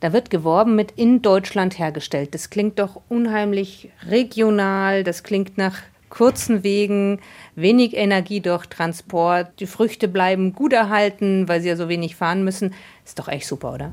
Da 0.00 0.12
wird 0.12 0.28
geworben 0.28 0.76
mit 0.76 0.92
in 0.92 1.22
Deutschland 1.22 1.78
hergestellt. 1.78 2.34
Das 2.34 2.50
klingt 2.50 2.78
doch 2.78 3.00
unheimlich 3.08 3.90
regional, 4.06 5.02
das 5.02 5.22
klingt 5.22 5.56
nach 5.56 5.78
kurzen 6.14 6.62
Wegen, 6.62 7.20
wenig 7.56 7.96
Energie 7.96 8.40
durch 8.40 8.66
Transport, 8.66 9.60
die 9.60 9.66
Früchte 9.66 10.08
bleiben 10.08 10.52
gut 10.52 10.72
erhalten, 10.72 11.48
weil 11.48 11.60
sie 11.60 11.68
ja 11.68 11.76
so 11.76 11.88
wenig 11.88 12.16
fahren 12.16 12.44
müssen. 12.44 12.74
Ist 13.04 13.18
doch 13.18 13.28
echt 13.28 13.46
super, 13.46 13.74
oder? 13.74 13.92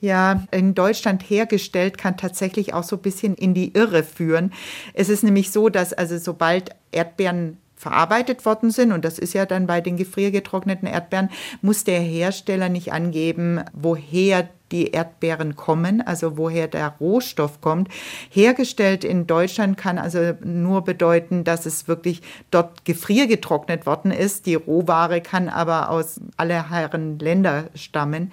ja, 0.00 0.44
in 0.50 0.74
Deutschland 0.74 1.22
hergestellt, 1.22 1.98
kann 1.98 2.16
tatsächlich 2.16 2.74
auch 2.74 2.84
so 2.84 2.96
ein 2.96 3.02
bisschen 3.02 3.34
in 3.34 3.54
die 3.54 3.72
Irre 3.74 4.02
führen. 4.02 4.52
Es 4.92 5.08
ist 5.08 5.24
nämlich 5.24 5.50
so, 5.50 5.68
dass 5.68 5.92
also 5.92 6.18
sobald 6.18 6.70
Erdbeeren 6.92 7.58
verarbeitet 7.76 8.44
worden 8.44 8.70
sind, 8.70 8.92
und 8.92 9.04
das 9.04 9.18
ist 9.18 9.34
ja 9.34 9.46
dann 9.46 9.66
bei 9.66 9.80
den 9.80 9.96
gefriergetrockneten 9.96 10.88
Erdbeeren, 10.88 11.30
muss 11.60 11.84
der 11.84 12.00
Hersteller 12.00 12.68
nicht 12.68 12.92
angeben, 12.92 13.62
woher 13.72 14.48
die 14.72 14.88
Erdbeeren 14.88 15.54
kommen, 15.54 16.00
also 16.00 16.36
woher 16.36 16.66
der 16.66 16.94
Rohstoff 17.00 17.60
kommt. 17.60 17.88
Hergestellt 18.30 19.04
in 19.04 19.26
Deutschland 19.26 19.76
kann 19.76 19.98
also 19.98 20.34
nur 20.42 20.82
bedeuten, 20.82 21.44
dass 21.44 21.66
es 21.66 21.86
wirklich 21.86 22.22
dort 22.50 22.84
gefriergetrocknet 22.84 23.86
worden 23.86 24.10
ist. 24.10 24.46
Die 24.46 24.56
Rohware 24.56 25.20
kann 25.20 25.48
aber 25.48 25.90
aus 25.90 26.20
aller 26.36 26.70
Herren 26.70 27.18
Länder 27.18 27.66
stammen. 27.74 28.32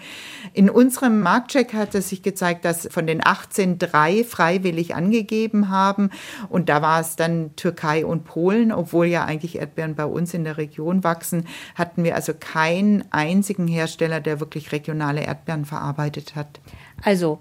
In 0.54 0.70
unserem 0.70 1.20
Marktcheck 1.22 1.74
hat 1.74 1.94
es 1.94 2.10
sich 2.10 2.24
gezeigt, 2.24 2.66
dass 2.66 2.88
von 2.90 3.06
den 3.06 3.26
18 3.26 3.78
drei 3.78 4.24
freiwillig 4.24 4.96
angegeben 4.96 5.70
haben 5.70 6.10
und 6.50 6.70
da 6.70 6.82
war 6.82 7.00
es 7.00 7.16
dann 7.16 7.56
Türkei 7.56 8.06
und 8.06 8.26
Polen, 8.26 8.72
obwohl 8.72 9.06
ja 9.06 9.26
eigentlich 9.26 9.60
Erdbeeren 9.60 9.96
bei 9.96 10.06
uns 10.06 10.34
in 10.34 10.44
der 10.44 10.58
Region 10.58 11.04
wachsen, 11.04 11.46
hatten 11.76 12.04
wir 12.04 12.16
also 12.16 12.34
keinen 12.34 13.04
einzigen 13.12 13.68
Hersteller, 13.68 14.20
der 14.20 14.40
wirklich 14.40 14.72
regionale 14.72 15.22
Erdbeeren 15.22 15.66
verarbeitet 15.66 16.23
gearbeitet 16.24 16.36
hat. 16.36 16.60
Also, 17.04 17.40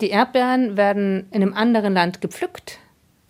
die 0.00 0.10
Erdbeeren 0.10 0.76
werden 0.76 1.26
in 1.30 1.42
einem 1.42 1.54
anderen 1.54 1.94
Land 1.94 2.20
gepflückt, 2.20 2.78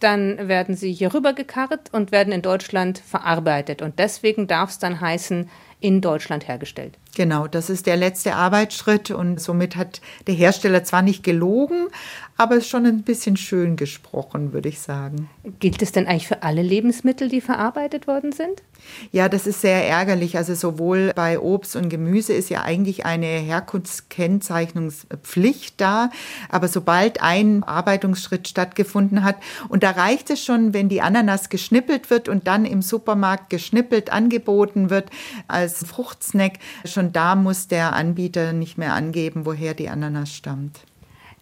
dann 0.00 0.48
werden 0.48 0.74
sie 0.76 0.92
hier 0.92 1.14
rüber 1.14 1.32
gekarrt 1.32 1.92
und 1.92 2.12
werden 2.12 2.32
in 2.32 2.42
Deutschland 2.42 2.98
verarbeitet. 2.98 3.80
Und 3.80 3.98
deswegen 3.98 4.46
darf 4.46 4.70
es 4.70 4.78
dann 4.78 5.00
heißen, 5.00 5.48
in 5.80 6.00
Deutschland 6.00 6.48
hergestellt. 6.48 6.98
Genau, 7.14 7.46
das 7.46 7.70
ist 7.70 7.86
der 7.86 7.96
letzte 7.96 8.34
Arbeitsschritt 8.34 9.10
und 9.10 9.40
somit 9.40 9.76
hat 9.76 10.00
der 10.26 10.34
Hersteller 10.34 10.84
zwar 10.84 11.02
nicht 11.02 11.22
gelogen, 11.22 11.88
aber 12.36 12.56
es 12.56 12.66
schon 12.66 12.84
ein 12.84 13.02
bisschen 13.02 13.36
schön 13.36 13.76
gesprochen, 13.76 14.52
würde 14.52 14.68
ich 14.68 14.80
sagen. 14.80 15.30
Gilt 15.60 15.80
es 15.82 15.92
denn 15.92 16.08
eigentlich 16.08 16.26
für 16.26 16.42
alle 16.42 16.62
Lebensmittel, 16.62 17.28
die 17.28 17.40
verarbeitet 17.40 18.08
worden 18.08 18.32
sind? 18.32 18.60
Ja, 19.12 19.28
das 19.28 19.46
ist 19.46 19.60
sehr 19.60 19.86
ärgerlich. 19.86 20.36
Also 20.36 20.54
sowohl 20.54 21.12
bei 21.14 21.38
Obst 21.38 21.76
und 21.76 21.88
Gemüse 21.88 22.32
ist 22.32 22.50
ja 22.50 22.62
eigentlich 22.62 23.06
eine 23.06 23.26
Herkunftskennzeichnungspflicht 23.26 25.80
da, 25.80 26.10
aber 26.48 26.66
sobald 26.66 27.22
ein 27.22 27.62
Arbeitungsschritt 27.62 28.48
stattgefunden 28.48 29.22
hat, 29.22 29.36
und 29.68 29.84
da 29.84 29.92
reicht 29.92 30.30
es 30.30 30.44
schon, 30.44 30.74
wenn 30.74 30.88
die 30.88 31.02
Ananas 31.02 31.50
geschnippelt 31.50 32.10
wird 32.10 32.28
und 32.28 32.48
dann 32.48 32.64
im 32.64 32.82
Supermarkt 32.82 33.48
geschnippelt 33.48 34.12
angeboten 34.12 34.90
wird 34.90 35.08
als 35.46 35.86
Fruchtsnack, 35.86 36.54
schon 36.84 37.03
da 37.12 37.34
muss 37.34 37.68
der 37.68 37.92
Anbieter 37.92 38.52
nicht 38.52 38.78
mehr 38.78 38.94
angeben, 38.94 39.46
woher 39.46 39.74
die 39.74 39.88
Ananas 39.88 40.32
stammt. 40.32 40.80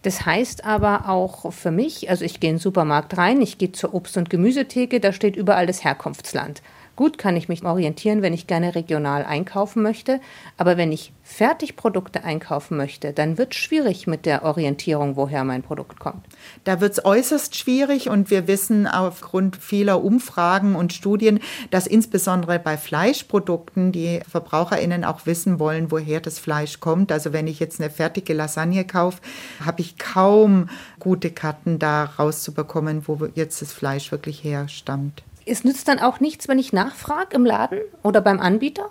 Das 0.03 0.25
heißt 0.25 0.65
aber 0.65 1.07
auch 1.07 1.51
für 1.53 1.71
mich, 1.71 2.09
also 2.09 2.25
ich 2.25 2.39
gehe 2.41 2.49
in 2.49 2.57
den 2.57 2.61
Supermarkt 2.61 3.17
rein, 3.17 3.41
ich 3.41 3.57
gehe 3.57 3.71
zur 3.71 3.93
Obst- 3.93 4.17
und 4.17 4.29
Gemüsetheke, 4.29 4.99
da 4.99 5.13
steht 5.13 5.37
überall 5.37 5.65
das 5.65 5.83
Herkunftsland. 5.83 6.61
Gut 6.95 7.17
kann 7.17 7.35
ich 7.35 7.49
mich 7.49 7.63
orientieren, 7.65 8.21
wenn 8.21 8.33
ich 8.33 8.45
gerne 8.45 8.75
regional 8.75 9.25
einkaufen 9.25 9.81
möchte, 9.81 10.21
aber 10.57 10.77
wenn 10.77 10.91
ich 10.91 11.11
Fertigprodukte 11.23 12.23
einkaufen 12.23 12.77
möchte, 12.77 13.13
dann 13.13 13.39
wird 13.39 13.53
es 13.53 13.59
schwierig 13.59 14.05
mit 14.05 14.27
der 14.27 14.43
Orientierung, 14.43 15.15
woher 15.15 15.43
mein 15.43 15.63
Produkt 15.63 15.99
kommt. 15.99 16.23
Da 16.65 16.81
wird 16.81 16.91
es 16.91 17.03
äußerst 17.03 17.55
schwierig 17.55 18.09
und 18.09 18.29
wir 18.29 18.47
wissen 18.47 18.85
aufgrund 18.85 19.55
vieler 19.55 20.03
Umfragen 20.03 20.75
und 20.75 20.93
Studien, 20.93 21.39
dass 21.71 21.87
insbesondere 21.87 22.59
bei 22.59 22.77
Fleischprodukten 22.77 23.91
die 23.91 24.19
Verbraucherinnen 24.29 25.03
auch 25.03 25.25
wissen 25.25 25.57
wollen, 25.57 25.89
woher 25.89 26.19
das 26.19 26.37
Fleisch 26.37 26.79
kommt. 26.79 27.11
Also 27.11 27.33
wenn 27.33 27.47
ich 27.47 27.59
jetzt 27.59 27.81
eine 27.81 27.89
fertige 27.89 28.33
Lasagne 28.33 28.85
kaufe, 28.85 29.19
habe 29.65 29.81
ich 29.81 29.97
kaum 29.97 30.69
gute 30.99 31.31
Karten 31.31 31.79
da 31.79 32.03
rauszubekommen, 32.03 33.07
wo 33.07 33.27
jetzt 33.33 33.63
das 33.63 33.73
Fleisch 33.73 34.11
wirklich 34.11 34.43
herstammt 34.43 35.23
es 35.45 35.63
nützt 35.63 35.87
dann 35.87 35.99
auch 35.99 36.19
nichts, 36.19 36.47
wenn 36.47 36.59
ich 36.59 36.73
nachfrage 36.73 37.35
im 37.35 37.45
Laden 37.45 37.79
oder 38.03 38.21
beim 38.21 38.39
Anbieter? 38.39 38.89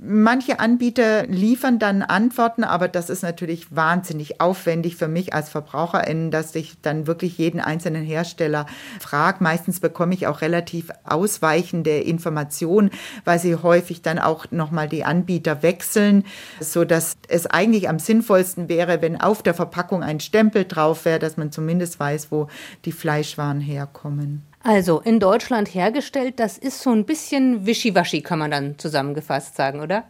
Manche 0.00 0.60
Anbieter 0.60 1.26
liefern 1.26 1.80
dann 1.80 2.02
Antworten, 2.02 2.62
aber 2.62 2.86
das 2.86 3.10
ist 3.10 3.24
natürlich 3.24 3.74
wahnsinnig 3.74 4.40
aufwendig 4.40 4.94
für 4.94 5.08
mich 5.08 5.34
als 5.34 5.48
Verbraucherin, 5.48 6.30
dass 6.30 6.54
ich 6.54 6.80
dann 6.80 7.08
wirklich 7.08 7.36
jeden 7.36 7.58
einzelnen 7.58 8.04
Hersteller 8.04 8.66
frage. 9.00 9.42
Meistens 9.42 9.80
bekomme 9.80 10.14
ich 10.14 10.28
auch 10.28 10.40
relativ 10.40 10.90
ausweichende 11.02 11.98
Informationen, 11.98 12.90
weil 13.24 13.40
sie 13.40 13.56
häufig 13.56 14.00
dann 14.00 14.20
auch 14.20 14.46
nochmal 14.52 14.88
die 14.88 15.04
Anbieter 15.04 15.64
wechseln, 15.64 16.22
so 16.60 16.84
dass 16.84 17.16
es 17.26 17.48
eigentlich 17.48 17.88
am 17.88 17.98
sinnvollsten 17.98 18.68
wäre, 18.68 19.02
wenn 19.02 19.20
auf 19.20 19.42
der 19.42 19.54
Verpackung 19.54 20.04
ein 20.04 20.20
Stempel 20.20 20.64
drauf 20.64 21.06
wäre, 21.06 21.18
dass 21.18 21.36
man 21.36 21.50
zumindest 21.50 21.98
weiß, 21.98 22.30
wo 22.30 22.46
die 22.84 22.92
Fleischwaren 22.92 23.60
herkommen. 23.60 24.47
Also 24.62 25.00
in 25.00 25.20
Deutschland 25.20 25.72
hergestellt, 25.72 26.40
das 26.40 26.58
ist 26.58 26.82
so 26.82 26.90
ein 26.90 27.04
bisschen 27.04 27.64
wischiwaschi, 27.66 28.22
kann 28.22 28.38
man 28.38 28.50
dann 28.50 28.78
zusammengefasst 28.78 29.56
sagen, 29.56 29.80
oder? 29.80 30.04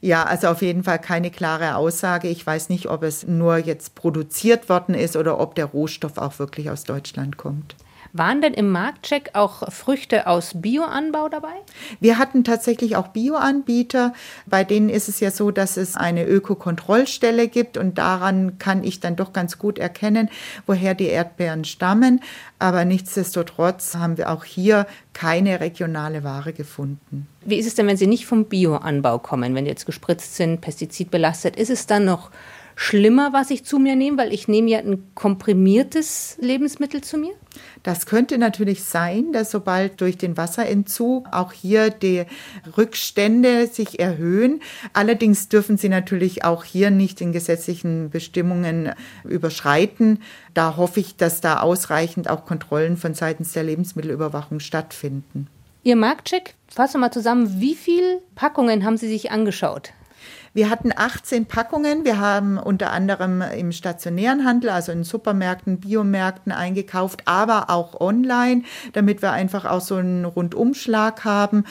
Ja, 0.00 0.24
also 0.24 0.48
auf 0.48 0.62
jeden 0.62 0.84
Fall 0.84 1.00
keine 1.00 1.30
klare 1.30 1.74
Aussage. 1.74 2.28
Ich 2.28 2.46
weiß 2.46 2.68
nicht, 2.68 2.86
ob 2.86 3.02
es 3.02 3.26
nur 3.26 3.56
jetzt 3.56 3.96
produziert 3.96 4.68
worden 4.68 4.94
ist 4.94 5.16
oder 5.16 5.40
ob 5.40 5.56
der 5.56 5.66
Rohstoff 5.66 6.18
auch 6.18 6.38
wirklich 6.38 6.70
aus 6.70 6.84
Deutschland 6.84 7.36
kommt. 7.36 7.74
Waren 8.12 8.40
denn 8.40 8.54
im 8.54 8.70
Marktcheck 8.70 9.30
auch 9.34 9.70
Früchte 9.72 10.26
aus 10.26 10.52
Bioanbau 10.54 11.28
dabei? 11.28 11.54
Wir 12.00 12.18
hatten 12.18 12.44
tatsächlich 12.44 12.96
auch 12.96 13.08
Bioanbieter. 13.08 14.12
Bei 14.46 14.64
denen 14.64 14.88
ist 14.88 15.08
es 15.08 15.20
ja 15.20 15.30
so, 15.30 15.50
dass 15.50 15.76
es 15.76 15.96
eine 15.96 16.24
Ökokontrollstelle 16.24 17.48
gibt 17.48 17.76
und 17.76 17.98
daran 17.98 18.58
kann 18.58 18.82
ich 18.84 19.00
dann 19.00 19.16
doch 19.16 19.32
ganz 19.32 19.58
gut 19.58 19.78
erkennen, 19.78 20.30
woher 20.66 20.94
die 20.94 21.06
Erdbeeren 21.06 21.64
stammen. 21.64 22.20
Aber 22.58 22.84
nichtsdestotrotz 22.84 23.94
haben 23.94 24.16
wir 24.16 24.30
auch 24.30 24.44
hier 24.44 24.86
keine 25.12 25.60
regionale 25.60 26.24
Ware 26.24 26.52
gefunden. 26.52 27.28
Wie 27.44 27.56
ist 27.56 27.66
es 27.66 27.74
denn, 27.74 27.86
wenn 27.86 27.96
sie 27.96 28.06
nicht 28.06 28.26
vom 28.26 28.46
Bioanbau 28.46 29.18
kommen, 29.18 29.54
wenn 29.54 29.64
die 29.64 29.70
jetzt 29.70 29.86
gespritzt 29.86 30.36
sind, 30.36 30.60
pestizidbelastet? 30.60 31.56
Ist 31.56 31.70
es 31.70 31.86
dann 31.86 32.04
noch 32.04 32.30
schlimmer, 32.78 33.32
was 33.32 33.50
ich 33.50 33.64
zu 33.64 33.80
mir 33.80 33.96
nehme, 33.96 34.18
weil 34.18 34.32
ich 34.32 34.46
nehme 34.46 34.70
ja 34.70 34.78
ein 34.78 35.02
komprimiertes 35.16 36.38
Lebensmittel 36.40 37.02
zu 37.02 37.18
mir? 37.18 37.32
Das 37.82 38.06
könnte 38.06 38.38
natürlich 38.38 38.84
sein, 38.84 39.32
dass 39.32 39.50
sobald 39.50 40.00
durch 40.00 40.16
den 40.16 40.36
Wasserentzug 40.36 41.26
auch 41.32 41.52
hier 41.52 41.90
die 41.90 42.22
Rückstände 42.76 43.66
sich 43.66 43.98
erhöhen. 43.98 44.60
Allerdings 44.92 45.48
dürfen 45.48 45.76
sie 45.76 45.88
natürlich 45.88 46.44
auch 46.44 46.62
hier 46.62 46.90
nicht 46.90 47.18
den 47.18 47.32
gesetzlichen 47.32 48.10
Bestimmungen 48.10 48.92
überschreiten. 49.24 50.22
Da 50.54 50.76
hoffe 50.76 51.00
ich, 51.00 51.16
dass 51.16 51.40
da 51.40 51.60
ausreichend 51.60 52.30
auch 52.30 52.46
Kontrollen 52.46 52.96
von 52.96 53.12
seitens 53.12 53.52
der 53.54 53.64
Lebensmittelüberwachung 53.64 54.60
stattfinden. 54.60 55.48
Ihr 55.82 55.96
Marktcheck, 55.96 56.54
fassen 56.68 56.94
wir 56.94 57.06
mal 57.06 57.12
zusammen, 57.12 57.60
wie 57.60 57.74
viele 57.74 58.22
Packungen 58.36 58.84
haben 58.84 58.96
Sie 58.96 59.08
sich 59.08 59.32
angeschaut? 59.32 59.92
Wir 60.58 60.70
hatten 60.70 60.90
18 60.92 61.46
Packungen. 61.46 62.04
Wir 62.04 62.18
haben 62.18 62.58
unter 62.58 62.90
anderem 62.90 63.42
im 63.42 63.70
stationären 63.70 64.44
Handel, 64.44 64.70
also 64.70 64.90
in 64.90 65.04
Supermärkten, 65.04 65.78
Biomärkten 65.78 66.50
eingekauft, 66.50 67.22
aber 67.26 67.70
auch 67.70 68.00
online, 68.00 68.64
damit 68.92 69.22
wir 69.22 69.30
einfach 69.30 69.66
auch 69.66 69.80
so 69.80 69.94
einen 69.94 70.24
Rundumschlag 70.24 71.24
haben. 71.24 71.62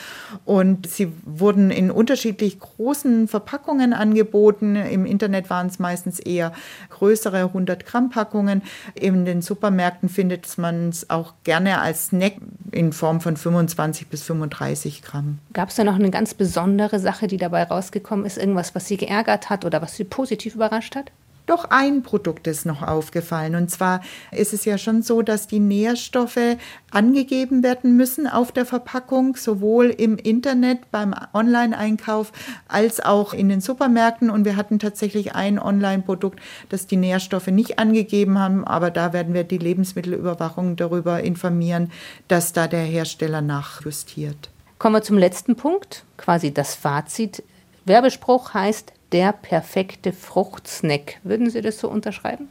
Und 0.46 0.86
sie 0.88 1.12
wurden 1.26 1.70
in 1.70 1.90
unterschiedlich 1.90 2.60
großen 2.60 3.28
Verpackungen 3.28 3.92
angeboten. 3.92 4.74
Im 4.74 5.04
Internet 5.04 5.50
waren 5.50 5.66
es 5.66 5.78
meistens 5.78 6.18
eher 6.18 6.54
größere 6.88 7.40
100 7.40 7.84
Gramm 7.84 8.08
Packungen. 8.08 8.62
In 8.94 9.26
den 9.26 9.42
Supermärkten 9.42 10.08
findet 10.08 10.56
man 10.56 10.88
es 10.88 11.10
auch 11.10 11.34
gerne 11.44 11.82
als 11.82 12.06
Snack 12.06 12.36
in 12.72 12.94
Form 12.94 13.20
von 13.20 13.36
25 13.36 14.08
bis 14.08 14.22
35 14.22 15.02
Gramm. 15.02 15.40
Gab 15.52 15.68
es 15.68 15.74
da 15.74 15.84
noch 15.84 15.96
eine 15.96 16.10
ganz 16.10 16.32
besondere 16.32 16.98
Sache, 17.00 17.26
die 17.26 17.36
dabei 17.36 17.64
rausgekommen 17.64 18.24
ist? 18.24 18.38
Irgendwas, 18.38 18.74
was 18.78 18.86
Sie 18.86 18.96
geärgert 18.96 19.50
hat 19.50 19.64
oder 19.64 19.82
was 19.82 19.96
Sie 19.96 20.04
positiv 20.04 20.54
überrascht 20.54 20.94
hat? 20.94 21.10
Doch 21.46 21.64
ein 21.70 22.04
Produkt 22.04 22.46
ist 22.46 22.64
noch 22.64 22.80
aufgefallen. 22.80 23.56
Und 23.56 23.72
zwar 23.72 24.02
ist 24.30 24.52
es 24.52 24.64
ja 24.64 24.78
schon 24.78 25.02
so, 25.02 25.20
dass 25.20 25.48
die 25.48 25.58
Nährstoffe 25.58 26.56
angegeben 26.92 27.64
werden 27.64 27.96
müssen 27.96 28.28
auf 28.28 28.52
der 28.52 28.66
Verpackung, 28.66 29.34
sowohl 29.34 29.86
im 29.86 30.16
Internet 30.16 30.92
beim 30.92 31.12
Online-Einkauf 31.34 32.30
als 32.68 33.00
auch 33.00 33.34
in 33.34 33.48
den 33.48 33.60
Supermärkten. 33.60 34.30
Und 34.30 34.44
wir 34.44 34.54
hatten 34.54 34.78
tatsächlich 34.78 35.34
ein 35.34 35.58
Online-Produkt, 35.58 36.38
das 36.68 36.86
die 36.86 36.98
Nährstoffe 36.98 37.48
nicht 37.48 37.80
angegeben 37.80 38.38
haben. 38.38 38.64
Aber 38.64 38.92
da 38.92 39.12
werden 39.12 39.34
wir 39.34 39.42
die 39.42 39.58
Lebensmittelüberwachung 39.58 40.76
darüber 40.76 41.20
informieren, 41.20 41.90
dass 42.28 42.52
da 42.52 42.68
der 42.68 42.84
Hersteller 42.84 43.40
nachjustiert. 43.40 44.50
Kommen 44.78 44.94
wir 44.94 45.02
zum 45.02 45.18
letzten 45.18 45.56
Punkt, 45.56 46.04
quasi 46.16 46.54
das 46.54 46.76
Fazit. 46.76 47.42
Werbespruch 47.88 48.54
heißt 48.54 48.92
der 49.12 49.32
perfekte 49.32 50.12
Fruchtsnack. 50.12 51.18
Würden 51.22 51.50
Sie 51.50 51.62
das 51.62 51.80
so 51.80 51.88
unterschreiben? 51.88 52.48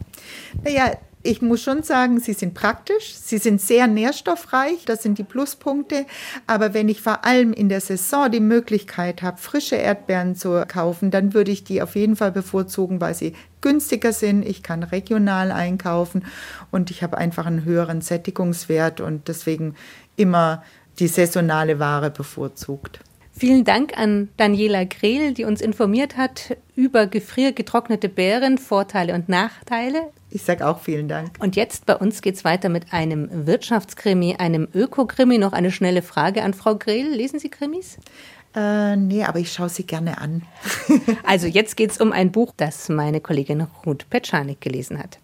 Naja, 0.63 0.91
ich 1.23 1.41
muss 1.41 1.61
schon 1.61 1.83
sagen, 1.83 2.19
sie 2.19 2.33
sind 2.33 2.53
praktisch, 2.53 3.15
sie 3.15 3.37
sind 3.37 3.59
sehr 3.59 3.87
nährstoffreich, 3.87 4.85
das 4.85 5.03
sind 5.03 5.17
die 5.17 5.23
Pluspunkte. 5.23 6.05
Aber 6.45 6.73
wenn 6.73 6.87
ich 6.87 7.01
vor 7.01 7.25
allem 7.25 7.51
in 7.51 7.69
der 7.69 7.81
Saison 7.81 8.31
die 8.31 8.39
Möglichkeit 8.39 9.21
habe, 9.21 9.37
frische 9.37 9.75
Erdbeeren 9.75 10.35
zu 10.35 10.63
kaufen, 10.67 11.11
dann 11.11 11.33
würde 11.33 11.51
ich 11.51 11.65
die 11.65 11.81
auf 11.81 11.95
jeden 11.95 12.15
Fall 12.15 12.31
bevorzugen, 12.31 13.01
weil 13.01 13.13
sie 13.13 13.33
günstiger 13.59 14.13
sind. 14.13 14.47
Ich 14.47 14.63
kann 14.63 14.83
regional 14.83 15.51
einkaufen 15.51 16.25
und 16.71 16.91
ich 16.91 17.03
habe 17.03 17.17
einfach 17.17 17.45
einen 17.45 17.65
höheren 17.65 18.01
Sättigungswert 18.01 19.01
und 19.01 19.27
deswegen 19.27 19.75
immer 20.15 20.63
die 20.99 21.07
saisonale 21.07 21.77
Ware 21.77 22.09
bevorzugt. 22.09 23.01
Vielen 23.37 23.65
Dank 23.65 23.95
an 23.95 24.29
Daniela 24.37 24.83
Grehl, 24.85 25.31
die 25.31 25.43
uns 25.43 25.61
informiert 25.61 26.17
hat 26.17 26.57
über 26.75 27.05
gefriergetrocknete 27.05 28.09
Beeren, 28.09 28.57
Vorteile 28.57 29.13
und 29.13 29.29
Nachteile. 29.29 30.11
Ich 30.31 30.41
sage 30.41 30.65
auch 30.67 30.79
vielen 30.79 31.07
Dank. 31.07 31.33
Und 31.37 31.55
jetzt 31.55 31.85
bei 31.85 31.95
uns 31.95 32.23
geht 32.23 32.33
es 32.33 32.43
weiter 32.43 32.69
mit 32.69 32.93
einem 32.93 33.45
Wirtschaftskrimi, 33.45 34.37
einem 34.39 34.67
Ökokrimi. 34.73 35.37
Noch 35.37 35.53
eine 35.53 35.71
schnelle 35.71 36.01
Frage 36.01 36.41
an 36.41 36.55
Frau 36.55 36.77
Grehl. 36.77 37.09
Lesen 37.09 37.39
Sie 37.39 37.49
Krimis? 37.49 37.99
Äh, 38.55 38.95
nee, 38.95 39.23
aber 39.23 39.37
ich 39.37 39.53
schaue 39.53 39.69
sie 39.69 39.85
gerne 39.85 40.19
an. 40.19 40.41
also 41.23 41.45
jetzt 41.45 41.77
geht 41.77 41.91
es 41.91 42.01
um 42.01 42.11
ein 42.11 42.31
Buch, 42.31 42.53
das 42.57 42.89
meine 42.89 43.21
Kollegin 43.21 43.67
Ruth 43.85 44.09
Petschanik 44.09 44.61
gelesen 44.61 44.97
hat. 44.97 45.19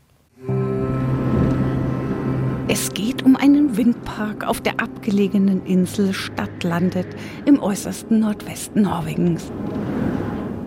Windpark 3.76 4.46
auf 4.48 4.62
der 4.62 4.80
abgelegenen 4.80 5.66
Insel 5.66 6.14
Stadtlandet 6.14 7.08
im 7.46 7.60
äußersten 7.60 8.20
Nordwesten 8.20 8.84
Norwegens. 8.84 9.52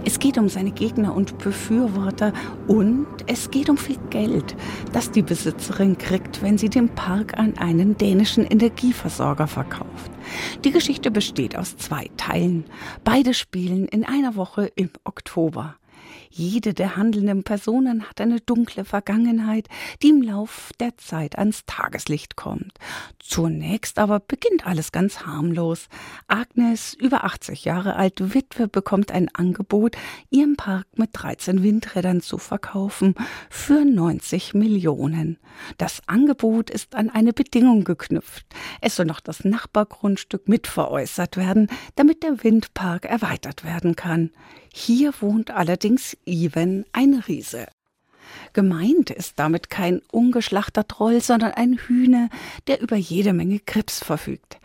Es 0.05 0.19
geht 0.19 0.39
um 0.39 0.49
seine 0.49 0.73
Gegner 0.73 1.15
und 1.15 1.39
Befürworter 1.39 2.33
und 2.67 3.07
es 3.27 3.51
geht 3.51 3.71
um 3.71 3.77
viel 3.77 3.99
Geld, 4.11 4.57
das 4.93 5.11
die 5.11 5.23
Besitzerin 5.23 5.99
kriegt, 5.99 6.43
wenn 6.43 6.59
sie 6.59 6.69
den 6.69 6.89
Park 6.89 7.39
an 7.39 7.59
einen 7.59 7.97
dänischen 7.97 8.45
Energieversorger 8.45 9.47
verkauft. 9.47 10.11
Die 10.65 10.71
Geschichte 10.73 11.11
besteht 11.11 11.57
aus 11.57 11.77
zwei 11.77 12.11
Teilen. 12.17 12.65
Beide 13.05 13.35
spielen 13.35 13.87
in 13.87 14.05
einer 14.05 14.37
Woche 14.37 14.71
im 14.75 14.91
Oktober. 15.05 15.77
Jede 16.31 16.75
der 16.75 16.97
handelnden 16.97 17.45
Personen 17.45 18.09
hat 18.09 18.21
eine 18.21 18.41
dunkle 18.41 18.85
Vergangenheit, 18.85 19.69
die 20.03 20.11
im 20.11 20.23
Lauf 20.23 20.71
der 20.81 20.97
Zeit 20.97 21.39
ans 21.39 21.65
Tageslicht 21.67 22.37
kommt. 22.37 22.73
Zunächst 23.19 23.99
aber 23.99 24.21
beginnt 24.21 24.67
alles 24.67 24.93
ganz 24.93 25.27
harmlos. 25.27 25.89
Agnes, 26.29 26.95
über 26.95 27.25
80 27.25 27.65
Jahre 27.65 27.97
alt, 27.97 28.35
Witwe, 28.35 28.69
bekommt 28.69 29.11
ein 29.11 29.29
Angebot, 29.35 29.97
ihren 30.31 30.57
Park 30.57 30.87
mit 30.97 31.11
13 31.13 31.63
Windrädern 31.63 32.21
zu 32.21 32.39
verkaufen 32.39 33.15
für 33.51 33.85
90 33.85 34.55
Millionen. 34.55 35.39
Das 35.79 36.03
Angebot 36.07 36.71
ist 36.71 36.95
an 36.95 37.11
eine 37.11 37.33
Bedingung 37.33 37.85
geknüpft. 37.85 38.47
Es 38.81 38.97
soll 38.97 39.07
noch 39.07 39.21
das 39.21 39.45
Nachbargrundstück 39.45 40.49
mitveräußert 40.49 41.37
werden, 41.37 41.69
damit 41.95 42.23
der 42.23 42.43
Windpark 42.43 43.05
erweitert 43.05 43.65
werden 43.65 43.97
kann. 43.97 44.31
Hier 44.79 45.15
wohnt 45.21 45.51
allerdings 45.51 46.19
Iven, 46.27 46.85
ein 46.93 47.15
Riese. 47.15 47.67
Gemeint 48.53 49.09
ist 49.09 49.39
damit 49.39 49.71
kein 49.71 50.03
ungeschlachter 50.13 50.87
Troll, 50.87 51.23
sondern 51.23 51.53
ein 51.53 51.79
Hühner, 51.79 52.29
der 52.67 52.83
über 52.83 52.97
jede 52.97 53.33
Menge 53.33 53.59
Grips 53.61 54.05
verfügt. 54.05 54.59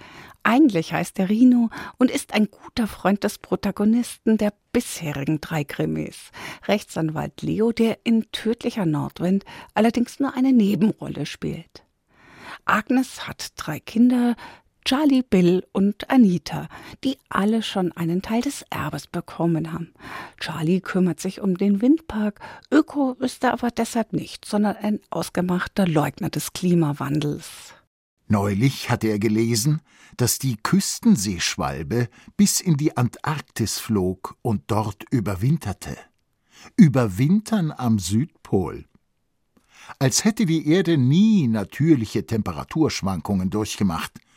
Eigentlich 0.43 0.91
heißt 0.91 1.17
er 1.17 1.29
Rino 1.29 1.69
und 1.97 2.11
ist 2.11 2.33
ein 2.33 2.49
guter 2.51 2.87
Freund 2.87 3.23
des 3.23 3.37
Protagonisten 3.37 4.37
der 4.37 4.51
bisherigen 4.73 5.39
drei 5.39 5.63
Krimis. 5.63 6.31
Rechtsanwalt 6.67 7.41
Leo, 7.41 7.71
der 7.71 7.99
in 8.03 8.29
tödlicher 8.33 8.85
Nordwind 8.85 9.45
allerdings 9.75 10.19
nur 10.19 10.33
eine 10.33 10.51
Nebenrolle 10.51 11.25
spielt. 11.25 11.85
Agnes 12.65 13.29
hat 13.29 13.53
drei 13.55 13.79
Kinder, 13.79 14.35
Charlie, 14.83 15.21
Bill 15.21 15.65
und 15.73 16.09
Anita, 16.09 16.67
die 17.03 17.17
alle 17.29 17.61
schon 17.61 17.91
einen 17.91 18.21
Teil 18.21 18.41
des 18.41 18.65
Erbes 18.71 19.07
bekommen 19.07 19.71
haben. 19.71 19.93
Charlie 20.39 20.81
kümmert 20.81 21.19
sich 21.19 21.39
um 21.39 21.55
den 21.55 21.81
Windpark, 21.81 22.39
Öko 22.71 23.13
ist 23.19 23.43
er 23.43 23.53
aber 23.53 23.69
deshalb 23.69 24.11
nicht, 24.11 24.45
sondern 24.45 24.75
ein 24.77 24.99
ausgemachter 25.11 25.87
Leugner 25.87 26.29
des 26.29 26.53
Klimawandels. 26.53 27.73
Neulich 28.27 28.89
hatte 28.89 29.07
er 29.07 29.19
gelesen, 29.19 29.81
dass 30.17 30.39
die 30.39 30.57
Küstenseeschwalbe 30.57 32.09
bis 32.35 32.59
in 32.59 32.77
die 32.77 32.97
Antarktis 32.97 33.77
flog 33.77 34.35
und 34.41 34.63
dort 34.67 35.03
überwinterte. 35.11 35.97
Überwintern 36.75 37.71
am 37.71 37.99
Südpol. 37.99 38.85
Als 39.99 40.23
hätte 40.25 40.45
die 40.45 40.67
Erde 40.67 40.97
nie 40.97 41.47
natürliche 41.47 42.25
Temperaturschwankungen 42.25 43.51
durchgemacht– 43.51 44.13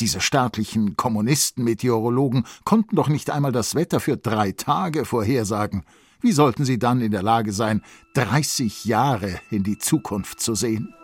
diese 0.00 0.20
staatlichen 0.20 0.96
Kommunisten-Meteorologen 0.96 2.44
konnten 2.64 2.96
doch 2.96 3.08
nicht 3.08 3.30
einmal 3.30 3.52
das 3.52 3.74
Wetter 3.74 4.00
für 4.00 4.16
drei 4.16 4.52
Tage 4.52 5.04
vorhersagen. 5.04 5.84
Wie 6.20 6.32
sollten 6.32 6.64
sie 6.64 6.78
dann 6.78 7.00
in 7.00 7.10
der 7.10 7.22
Lage 7.22 7.52
sein, 7.52 7.82
30 8.14 8.84
Jahre 8.84 9.40
in 9.50 9.64
die 9.64 9.78
Zukunft 9.78 10.40
zu 10.40 10.54
sehen? 10.54 10.94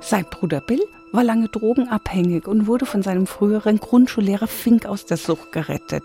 Sein 0.00 0.26
Bruder 0.30 0.60
Bill 0.60 0.82
war 1.12 1.24
lange 1.24 1.48
drogenabhängig 1.48 2.46
und 2.46 2.66
wurde 2.66 2.86
von 2.86 3.02
seinem 3.02 3.26
früheren 3.26 3.78
Grundschullehrer 3.78 4.46
Fink 4.46 4.86
aus 4.86 5.06
der 5.06 5.16
Sucht 5.16 5.52
gerettet. 5.52 6.04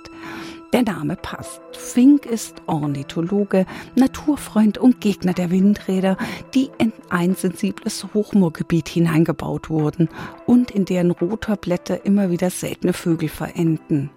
Der 0.73 0.83
Name 0.83 1.15
passt. 1.15 1.61
Fink 1.71 2.25
ist 2.25 2.61
Ornithologe, 2.65 3.65
Naturfreund 3.95 4.77
und 4.77 4.99
Gegner 4.99 5.33
der 5.33 5.49
Windräder, 5.49 6.17
die 6.53 6.69
in 6.77 6.91
ein 7.09 7.35
sensibles 7.35 8.05
Hochmoorgebiet 8.13 8.89
hineingebaut 8.89 9.69
wurden 9.69 10.09
und 10.45 10.71
in 10.71 10.83
deren 10.83 11.11
Rotorblätter 11.11 12.05
immer 12.05 12.29
wieder 12.31 12.49
seltene 12.49 12.91
Vögel 12.91 13.29
verenden. 13.29 14.09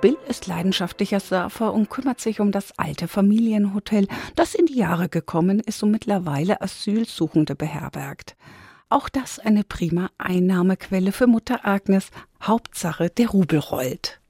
Bill 0.00 0.16
ist 0.26 0.46
leidenschaftlicher 0.46 1.20
Surfer 1.20 1.74
und 1.74 1.90
kümmert 1.90 2.20
sich 2.20 2.40
um 2.40 2.50
das 2.50 2.78
alte 2.78 3.06
Familienhotel, 3.06 4.06
das 4.36 4.54
in 4.54 4.66
die 4.66 4.78
Jahre 4.78 5.10
gekommen 5.10 5.60
ist 5.60 5.82
und 5.82 5.90
mittlerweile 5.90 6.62
Asylsuchende 6.62 7.54
beherbergt. 7.54 8.36
Auch 8.88 9.10
das 9.10 9.38
eine 9.38 9.64
prima 9.64 10.08
Einnahmequelle 10.16 11.12
für 11.12 11.26
Mutter 11.26 11.66
Agnes. 11.66 12.10
Hauptsache, 12.42 13.10
der 13.10 13.28
Rubel 13.28 13.58
rollt. 13.58 14.20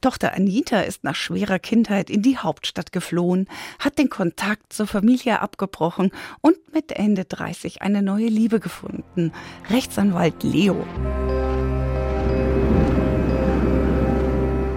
Tochter 0.00 0.34
Anita 0.34 0.80
ist 0.80 1.04
nach 1.04 1.14
schwerer 1.14 1.58
Kindheit 1.58 2.08
in 2.08 2.22
die 2.22 2.38
Hauptstadt 2.38 2.90
geflohen, 2.90 3.46
hat 3.78 3.98
den 3.98 4.08
Kontakt 4.08 4.72
zur 4.72 4.86
Familie 4.86 5.40
abgebrochen 5.40 6.10
und 6.40 6.56
mit 6.72 6.92
Ende 6.92 7.26
30 7.26 7.82
eine 7.82 8.00
neue 8.00 8.28
Liebe 8.28 8.60
gefunden. 8.60 9.32
Rechtsanwalt 9.68 10.42
Leo. 10.42 10.86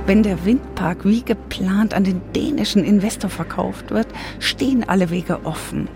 Wenn 0.05 0.23
der 0.23 0.43
Windpark 0.43 1.05
wie 1.05 1.23
geplant 1.23 1.93
an 1.93 2.03
den 2.03 2.21
dänischen 2.33 2.83
Investor 2.83 3.29
verkauft 3.29 3.91
wird, 3.91 4.07
stehen 4.39 4.83
alle 4.83 5.09
Wege 5.09 5.45
offen. 5.45 5.87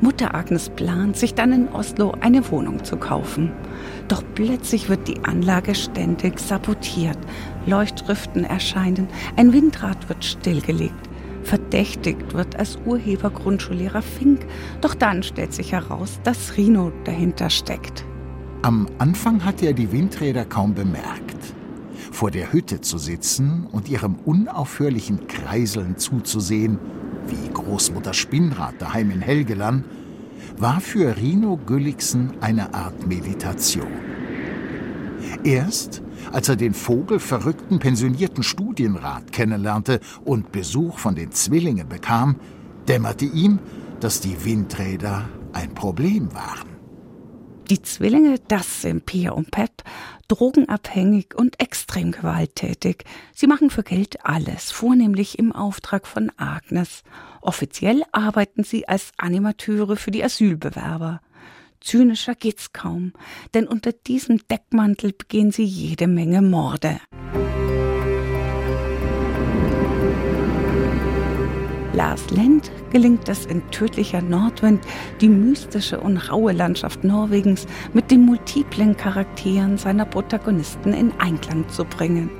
Mutter 0.00 0.34
Agnes 0.34 0.70
plant, 0.70 1.18
sich 1.18 1.34
dann 1.34 1.52
in 1.52 1.68
Oslo 1.68 2.14
eine 2.20 2.50
Wohnung 2.50 2.84
zu 2.84 2.96
kaufen. 2.96 3.52
Doch 4.08 4.22
plötzlich 4.34 4.88
wird 4.88 5.06
die 5.08 5.22
Anlage 5.24 5.74
ständig 5.74 6.38
sabotiert. 6.40 7.18
Leuchtschriften 7.66 8.44
erscheinen, 8.44 9.08
ein 9.36 9.52
Windrad 9.52 10.08
wird 10.08 10.24
stillgelegt. 10.24 11.08
Verdächtigt 11.42 12.34
wird 12.34 12.56
als 12.56 12.78
Urheber 12.84 13.30
Grundschullehrer 13.30 14.02
Fink, 14.02 14.46
doch 14.80 14.94
dann 14.94 15.22
stellt 15.22 15.54
sich 15.54 15.72
heraus, 15.72 16.20
dass 16.22 16.56
Rino 16.56 16.92
dahinter 17.04 17.50
steckt. 17.50 18.04
Am 18.62 18.88
Anfang 18.98 19.44
hat 19.44 19.62
er 19.62 19.72
die 19.72 19.90
Windräder 19.90 20.44
kaum 20.44 20.74
bemerkt. 20.74 21.54
Vor 22.12 22.30
der 22.30 22.52
Hütte 22.52 22.80
zu 22.82 22.98
sitzen 22.98 23.66
und 23.72 23.88
ihrem 23.88 24.16
unaufhörlichen 24.16 25.26
Kreiseln 25.28 25.96
zuzusehen, 25.96 26.78
wie 27.26 27.48
Großmutter 27.52 28.12
Spinnrad 28.12 28.74
daheim 28.78 29.10
in 29.10 29.20
Helgeland, 29.20 29.84
war 30.58 30.80
für 30.80 31.16
Rino 31.16 31.58
Gülliksen 31.64 32.32
eine 32.40 32.74
Art 32.74 33.06
Meditation. 33.06 34.19
Erst 35.44 36.02
als 36.32 36.48
er 36.48 36.56
den 36.56 36.74
vogelverrückten 36.74 37.78
pensionierten 37.78 38.42
Studienrat 38.42 39.32
kennenlernte 39.32 40.00
und 40.24 40.52
Besuch 40.52 40.98
von 40.98 41.14
den 41.14 41.32
Zwillingen 41.32 41.88
bekam, 41.88 42.36
dämmerte 42.88 43.24
ihm, 43.24 43.58
dass 44.00 44.20
die 44.20 44.44
Windräder 44.44 45.28
ein 45.52 45.74
Problem 45.74 46.32
waren. 46.34 46.68
Die 47.70 47.82
Zwillinge, 47.82 48.36
das 48.48 48.82
sind 48.82 49.06
Pia 49.06 49.30
und 49.30 49.50
Pat, 49.50 49.84
drogenabhängig 50.28 51.34
und 51.36 51.60
extrem 51.60 52.10
gewalttätig. 52.10 53.04
Sie 53.34 53.46
machen 53.46 53.70
für 53.70 53.82
Geld 53.82 54.24
alles, 54.24 54.70
vornehmlich 54.70 55.38
im 55.38 55.52
Auftrag 55.52 56.06
von 56.06 56.32
Agnes. 56.36 57.02
Offiziell 57.40 58.02
arbeiten 58.12 58.64
sie 58.64 58.88
als 58.88 59.12
Animateure 59.16 59.96
für 59.96 60.10
die 60.10 60.24
Asylbewerber. 60.24 61.20
Zynischer 61.80 62.34
geht's 62.34 62.72
kaum, 62.72 63.12
denn 63.54 63.66
unter 63.66 63.92
diesem 63.92 64.38
Deckmantel 64.48 65.12
begehen 65.12 65.50
sie 65.50 65.64
jede 65.64 66.06
Menge 66.06 66.42
Morde. 66.42 67.00
Lars 71.92 72.30
Lend 72.30 72.70
gelingt 72.90 73.28
es 73.28 73.46
in 73.46 73.68
tödlicher 73.72 74.22
Nordwind, 74.22 74.80
die 75.20 75.28
mystische 75.28 76.00
und 76.00 76.16
raue 76.30 76.52
Landschaft 76.52 77.02
Norwegens 77.02 77.66
mit 77.92 78.10
den 78.10 78.24
multiplen 78.24 78.96
Charakteren 78.96 79.76
seiner 79.76 80.04
Protagonisten 80.04 80.92
in 80.92 81.12
Einklang 81.18 81.68
zu 81.68 81.84
bringen. 81.84 82.30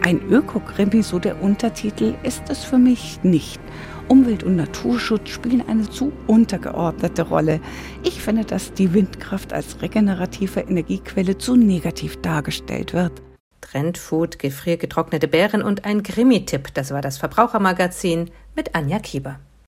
Ein 0.00 0.22
Ökokrimi, 0.30 1.02
so 1.02 1.18
der 1.18 1.42
Untertitel, 1.42 2.14
ist 2.22 2.48
es 2.48 2.64
für 2.64 2.78
mich 2.78 3.20
nicht. 3.22 3.60
Umwelt- 4.08 4.42
und 4.42 4.56
Naturschutz 4.56 5.28
spielen 5.28 5.62
eine 5.68 5.88
zu 5.88 6.12
untergeordnete 6.26 7.22
Rolle. 7.22 7.60
Ich 8.04 8.20
finde, 8.20 8.44
dass 8.44 8.72
die 8.72 8.94
Windkraft 8.94 9.52
als 9.52 9.82
regenerative 9.82 10.60
Energiequelle 10.60 11.36
zu 11.38 11.56
negativ 11.56 12.20
dargestellt 12.22 12.94
wird. 12.94 13.22
Trendfood, 13.60 14.38
gefriergetrocknete 14.38 15.28
Beeren 15.28 15.62
und 15.62 15.84
ein 15.84 16.02
Krimi-Tipp. 16.02 16.72
Das 16.74 16.90
war 16.90 17.02
das 17.02 17.18
Verbrauchermagazin 17.18 18.30
mit 18.56 18.74
Anja 18.74 18.98
Kieber. 18.98 19.40